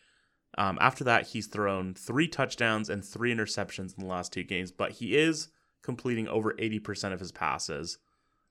[0.56, 4.72] Um, after that, he's thrown three touchdowns and three interceptions in the last two games,
[4.72, 5.48] but he is
[5.82, 7.98] completing over 80% of his passes.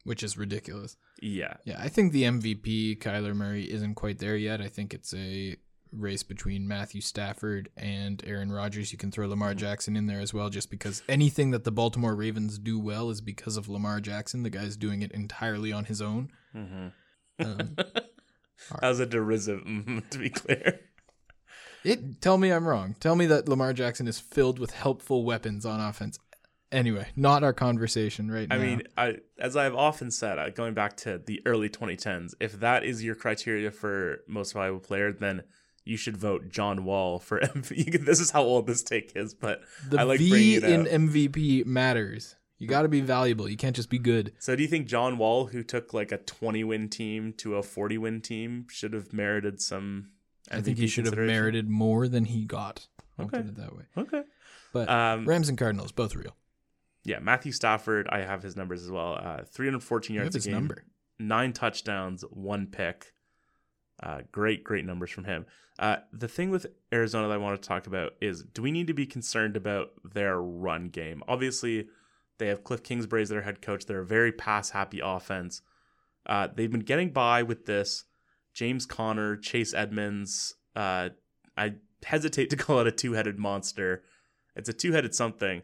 [0.04, 0.96] Which is ridiculous.
[1.22, 1.56] Yeah.
[1.66, 4.62] Yeah, I think the MVP, Kyler Murray, isn't quite there yet.
[4.62, 5.58] I think it's a
[5.92, 8.92] race between Matthew Stafford and Aaron Rodgers.
[8.92, 12.16] You can throw Lamar Jackson in there as well, just because anything that the Baltimore
[12.16, 14.44] Ravens do well is because of Lamar Jackson.
[14.44, 16.30] The guy's doing it entirely on his own.
[16.54, 16.88] hmm
[17.40, 17.76] Um,
[18.82, 19.64] That was a derisive,
[20.10, 20.80] to be clear.
[21.88, 22.22] It.
[22.22, 22.96] Tell me I'm wrong.
[23.00, 26.20] Tell me that Lamar Jackson is filled with helpful weapons on offense.
[26.72, 28.56] Anyway, not our conversation right now.
[28.56, 28.64] I now.
[28.66, 32.84] mean, I, as I've often said, uh, going back to the early 2010s, if that
[32.84, 35.44] is your criteria for most valuable player, then
[35.86, 38.06] you should vote John Wall for MVP.
[38.06, 40.86] this is how old this take is, but the I like bringing V it in.
[40.86, 42.36] MVP matters.
[42.60, 43.48] You got to be valuable.
[43.48, 44.34] You can't just be good.
[44.40, 47.64] So do you think John Wall, who took like a 20 win team to a
[47.64, 50.10] 40 win team, should have merited some?
[50.52, 52.88] I think he should have merited more than he got.
[53.20, 53.38] I'll Okay.
[53.38, 53.84] put it that way.
[53.98, 54.24] Okay.
[54.74, 56.36] But Um, Rams and Cardinals, both real.
[57.04, 59.14] yeah, Matthew Stafford, I have his numbers as well.
[59.22, 60.84] Uh, 314 You have yards a game, number.
[61.20, 63.14] nine touchdowns, one pick.
[64.02, 65.46] Uh, great, great numbers from him.
[65.80, 68.86] Uh, the thing with Arizona that I want to talk about is do we need
[68.88, 71.24] to be concerned about their run game?
[71.28, 71.88] Obviously,
[72.38, 73.86] they have Cliff Kingsbury as their head coach.
[73.88, 75.64] They're a very pass happy offense.
[76.28, 78.06] Uh, they've been getting by with this.
[78.58, 80.56] James Conner, Chase Edmonds.
[80.76, 81.10] Uh,
[81.56, 84.04] I hesitate to call it a two headed monster.
[84.56, 85.62] It's a two headed something.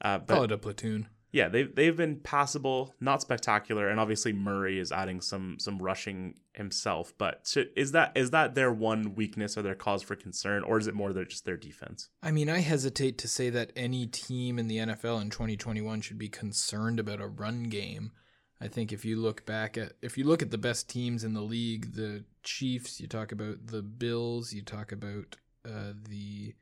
[0.00, 1.08] Uh, but Call it a platoon.
[1.32, 6.34] yeah, they've they've been passable, not spectacular, and obviously Murray is adding some some rushing
[6.52, 7.12] himself.
[7.18, 10.78] But should, is that is that their one weakness or their cause for concern, or
[10.78, 12.10] is it more their just their defense?
[12.22, 16.18] I mean, I hesitate to say that any team in the NFL in 2021 should
[16.18, 18.12] be concerned about a run game.
[18.60, 21.34] I think if you look back at if you look at the best teams in
[21.34, 25.36] the league, the Chiefs, you talk about the Bills, you talk about
[25.66, 26.54] uh, the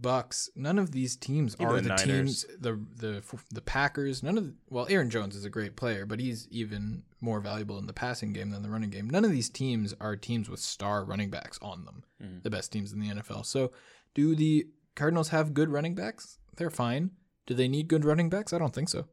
[0.00, 0.48] Bucs.
[0.54, 4.22] None of these teams Even are the the, teams the the the Packers.
[4.22, 7.78] None of the, well, Aaron Jones is a great player, but he's even more valuable
[7.78, 9.08] in the passing game than the running game.
[9.08, 12.04] None of these teams are teams with star running backs on them.
[12.22, 12.42] Mhm.
[12.42, 13.46] The best teams in the NFL.
[13.46, 13.72] So,
[14.14, 16.38] do the Cardinals have good running backs?
[16.56, 17.12] They're fine.
[17.46, 18.52] Do they need good running backs?
[18.52, 19.06] I don't think so.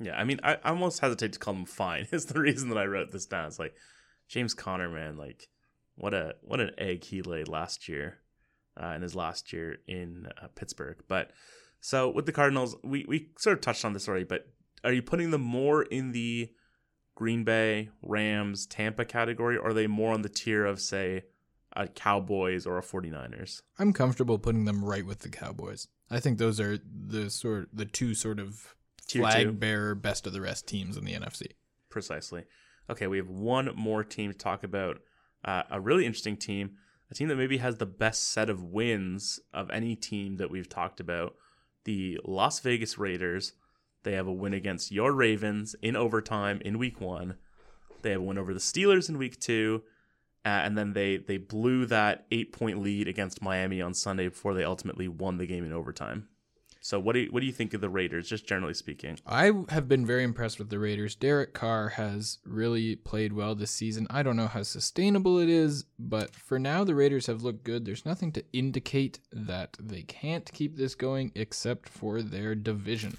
[0.00, 2.06] Yeah, I mean, I, I almost hesitate to call them fine.
[2.12, 3.46] Is the reason that I wrote this down.
[3.46, 3.74] It's like
[4.28, 5.48] James Conner, man, like
[5.96, 8.18] what a what an egg he laid last year,
[8.80, 10.96] uh, in his last year in uh, Pittsburgh.
[11.08, 11.32] But
[11.80, 14.24] so with the Cardinals, we we sort of touched on this already.
[14.24, 14.46] But
[14.84, 16.50] are you putting them more in the
[17.14, 21.24] Green Bay, Rams, Tampa category, or are they more on the tier of say
[21.74, 23.62] a Cowboys or a 49ers?
[23.78, 25.88] I'm comfortable putting them right with the Cowboys.
[26.10, 28.74] I think those are the sort the two sort of
[29.08, 29.52] Tier flag two.
[29.52, 31.52] bearer best of the rest teams in the NFC.
[31.90, 32.44] Precisely.
[32.90, 35.00] Okay, we have one more team to talk about.
[35.44, 36.72] Uh, a really interesting team,
[37.10, 40.68] a team that maybe has the best set of wins of any team that we've
[40.68, 41.34] talked about.
[41.84, 43.52] The Las Vegas Raiders.
[44.04, 47.36] They have a win against your Ravens in overtime in Week One.
[48.02, 49.82] They have a win over the Steelers in Week Two,
[50.44, 54.54] uh, and then they they blew that eight point lead against Miami on Sunday before
[54.54, 56.28] they ultimately won the game in overtime.
[56.80, 59.18] So what do you, what do you think of the Raiders, just generally speaking?
[59.26, 61.14] I have been very impressed with the Raiders.
[61.14, 64.06] Derek Carr has really played well this season.
[64.10, 67.84] I don't know how sustainable it is, but for now, the Raiders have looked good.
[67.84, 73.16] There's nothing to indicate that they can't keep this going except for their division.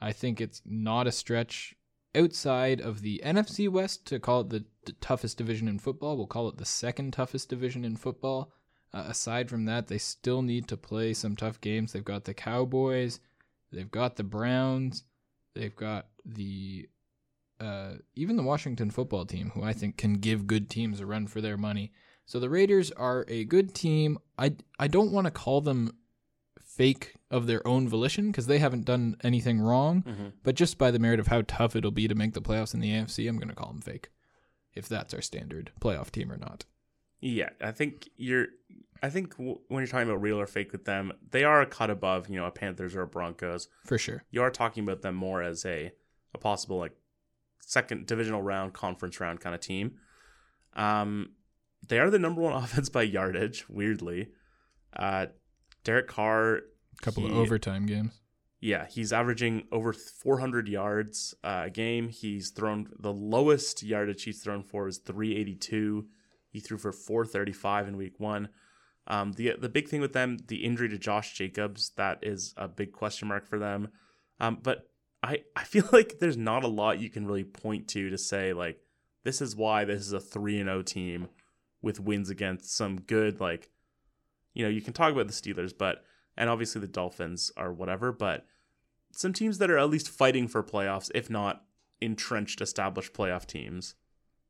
[0.00, 1.74] I think it's not a stretch
[2.14, 6.16] outside of the NFC West to call it the, the toughest division in football.
[6.16, 8.52] We'll call it the second toughest division in football.
[8.94, 11.92] Uh, aside from that, they still need to play some tough games.
[11.92, 13.20] They've got the Cowboys,
[13.70, 15.04] they've got the Browns,
[15.54, 16.88] they've got the
[17.60, 21.26] uh, even the Washington football team, who I think can give good teams a run
[21.26, 21.92] for their money.
[22.24, 24.18] So the Raiders are a good team.
[24.38, 25.92] I I don't want to call them
[26.62, 30.02] fake of their own volition because they haven't done anything wrong.
[30.02, 30.32] Mhm.
[30.44, 32.80] But just by the merit of how tough it'll be to make the playoffs in
[32.80, 34.10] the AFC, I'm going to call them fake,
[34.74, 36.64] if that's our standard playoff team or not.
[37.20, 38.46] Yeah, I think you're.
[39.02, 41.66] I think w- when you're talking about real or fake with them, they are a
[41.66, 43.68] cut above, you know, a Panthers or a Broncos.
[43.84, 44.24] For sure.
[44.30, 45.92] You are talking about them more as a
[46.34, 46.92] a possible like
[47.60, 49.92] second divisional round, conference round kind of team.
[50.74, 51.30] Um,
[51.86, 53.68] they are the number one offense by yardage.
[53.68, 54.28] Weirdly,
[54.96, 55.26] uh,
[55.84, 56.60] Derek Carr,
[57.00, 58.20] couple of overtime games.
[58.60, 62.08] yeah, he's averaging over 400 yards uh, a game.
[62.08, 66.06] He's thrown the lowest yardage he's thrown for is 382.
[66.50, 68.48] He threw for 435 in week one.
[69.06, 72.68] Um, the the big thing with them, the injury to Josh Jacobs, that is a
[72.68, 73.88] big question mark for them.
[74.40, 74.88] Um, but
[75.22, 78.52] I I feel like there's not a lot you can really point to to say
[78.52, 78.80] like
[79.24, 81.28] this is why this is a three and zero team
[81.82, 83.70] with wins against some good like
[84.52, 86.04] you know you can talk about the Steelers, but
[86.36, 88.46] and obviously the Dolphins are whatever, but
[89.12, 91.64] some teams that are at least fighting for playoffs, if not
[92.00, 93.94] entrenched, established playoff teams.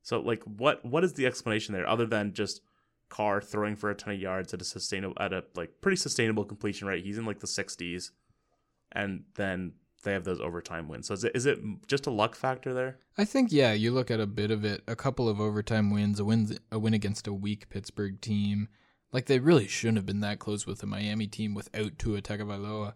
[0.09, 2.63] So, like, what what is the explanation there other than just
[3.11, 6.47] Carr throwing for a ton of yards at a sustainable at a like pretty sustainable
[6.47, 7.05] completion rate?
[7.05, 8.13] He's in like the sixties,
[8.91, 11.09] and then they have those overtime wins.
[11.09, 12.97] So is it is it just a luck factor there?
[13.19, 16.19] I think yeah, you look at a bit of it, a couple of overtime wins,
[16.19, 18.69] a win a win against a weak Pittsburgh team.
[19.13, 22.95] Like they really shouldn't have been that close with the Miami team without Tua Tagovailoa.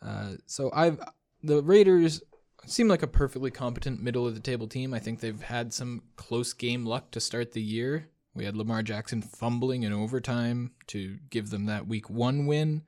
[0.00, 0.98] Uh, so I've
[1.42, 2.22] the Raiders
[2.66, 4.94] seem like a perfectly competent middle of the table team.
[4.94, 8.08] I think they've had some close game luck to start the year.
[8.34, 12.82] We had Lamar Jackson fumbling in overtime to give them that week one win.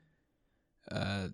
[0.91, 1.29] Uh,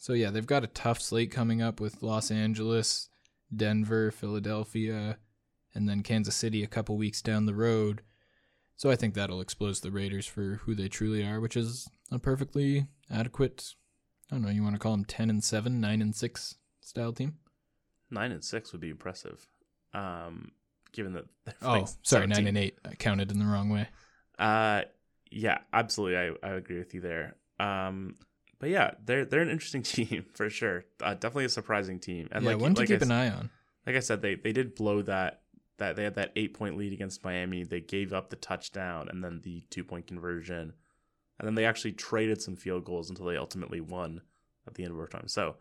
[0.00, 3.08] so yeah, they've got a tough slate coming up with Los Angeles,
[3.54, 5.18] Denver, Philadelphia,
[5.74, 8.02] and then Kansas City a couple weeks down the road.
[8.76, 12.18] So I think that'll expose the Raiders for who they truly are, which is a
[12.18, 13.74] perfectly adequate.
[14.30, 14.50] I don't know.
[14.50, 17.38] You want to call them ten and seven, nine and six style team?
[18.10, 19.46] Nine and six would be impressive.
[19.94, 20.52] Um,
[20.92, 21.24] given that.
[21.44, 22.28] they're Oh, playing sorry, 17.
[22.44, 22.78] nine and eight.
[22.84, 23.88] I counted in the wrong way.
[24.38, 24.82] Uh,
[25.30, 26.16] yeah, absolutely.
[26.16, 27.36] I, I agree with you there.
[27.60, 28.14] Um,
[28.60, 30.84] but yeah, they're they're an interesting team for sure.
[31.02, 32.28] Uh, definitely a surprising team.
[32.32, 33.50] And yeah, like one to like keep I, an eye on.
[33.86, 35.42] like I said, they they did blow that
[35.78, 37.62] that they had that eight point lead against Miami.
[37.64, 40.72] They gave up the touchdown and then the two point conversion,
[41.38, 44.22] and then they actually traded some field goals until they ultimately won
[44.66, 45.28] at the end of overtime.
[45.28, 45.56] So,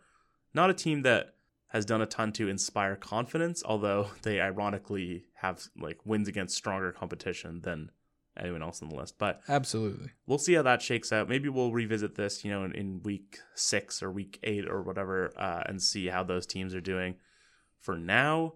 [0.54, 1.36] not a team that
[1.70, 6.92] has done a ton to inspire confidence, although they ironically have like wins against stronger
[6.92, 7.92] competition than
[8.40, 9.18] anyone else on the list.
[9.18, 10.12] But Absolutely.
[10.26, 11.30] we'll see how that shakes out.
[11.30, 15.32] Maybe we'll revisit this, you know, in, in week six or week eight or whatever,
[15.38, 17.16] uh, and see how those teams are doing.
[17.82, 18.54] For now,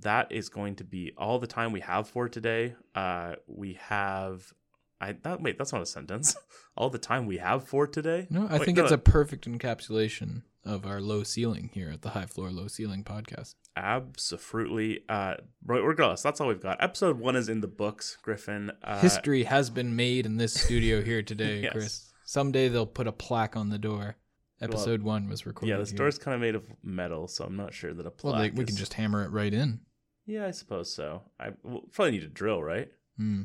[0.00, 2.74] that is going to be all the time we have for today.
[2.94, 4.52] Uh, we have,
[5.00, 6.36] I that, wait, that's not a sentence.
[6.76, 8.26] all the time we have for today.
[8.30, 12.02] No, I Wait, think no, it's a perfect encapsulation of our low ceiling here at
[12.02, 13.54] the High Floor Low Ceiling podcast.
[13.76, 15.00] absolutely.
[15.08, 15.34] Uh,
[15.64, 16.82] right, regardless, that's all we've got.
[16.82, 18.16] Episode one is in the books.
[18.22, 18.70] Griffin.
[18.84, 21.72] Uh, History has been made in this studio here today, Yes.
[21.72, 22.12] Chris.
[22.24, 24.16] Someday they'll put a plaque on the door.
[24.60, 25.70] Episode one was recorded.
[25.72, 25.96] Yeah, the here.
[25.98, 28.32] door's kind of made of metal, so I'm not sure that a plaque.
[28.32, 29.80] Well, like, we is- can just hammer it right in.
[30.24, 31.22] Yeah, I suppose so.
[31.40, 32.88] I we'll probably need a drill, right?
[33.16, 33.42] Hmm.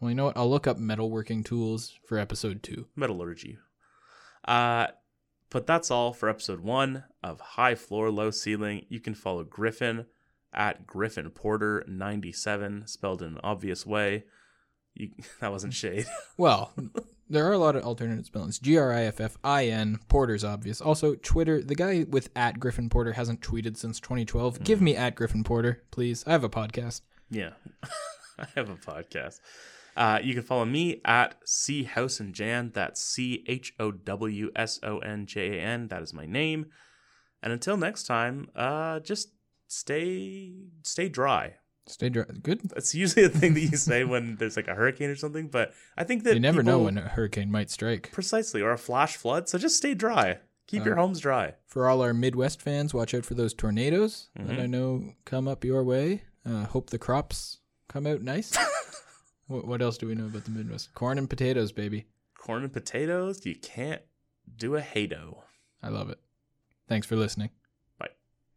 [0.00, 0.36] Well, you know what?
[0.36, 2.86] I'll look up metalworking tools for episode two.
[2.96, 3.58] Metallurgy.
[4.44, 4.88] Uh,
[5.52, 8.86] but that's all for episode one of High Floor, Low Ceiling.
[8.88, 10.06] You can follow Griffin
[10.52, 14.24] at Griffin Porter 97, spelled in an obvious way.
[14.94, 16.06] You, that wasn't shade.
[16.38, 16.72] Well,
[17.28, 18.58] there are a lot of alternate spellings.
[18.58, 19.98] G R I F F I N.
[20.08, 20.80] Porter's obvious.
[20.80, 21.62] Also, Twitter.
[21.62, 24.64] The guy with at Griffin Porter hasn't tweeted since 2012.
[24.64, 24.82] Give mm.
[24.82, 26.24] me at Griffin Porter, please.
[26.26, 27.02] I have a podcast.
[27.30, 27.50] Yeah,
[28.38, 29.40] I have a podcast.
[29.96, 32.70] Uh, you can follow me at C House and Jan.
[32.74, 35.88] That's C H O W S O N J A N.
[35.88, 36.66] That is my name.
[37.42, 39.28] And until next time, uh, just
[39.66, 41.54] stay stay dry.
[41.86, 42.24] Stay dry.
[42.42, 42.60] Good.
[42.70, 45.48] That's usually a thing that you say when there's like a hurricane or something.
[45.48, 48.10] But I think that You never know when a hurricane might strike.
[48.12, 49.48] precisely or a flash flood.
[49.48, 50.38] So just stay dry.
[50.68, 51.54] Keep your Uh, homes dry.
[51.66, 54.62] For all our Midwest fans, watch out for those tornadoes that Mhm.
[54.62, 56.22] I know come up your way.
[56.46, 58.56] Uh, hope the crops come out nice.
[59.52, 60.94] what, what else do we know about the Midwest?
[60.94, 62.06] Corn and potatoes, baby.
[62.38, 63.44] Corn and potatoes.
[63.46, 64.02] You can't
[64.56, 65.36] do a hado.
[65.82, 66.18] I love it.
[66.88, 67.50] Thanks for listening.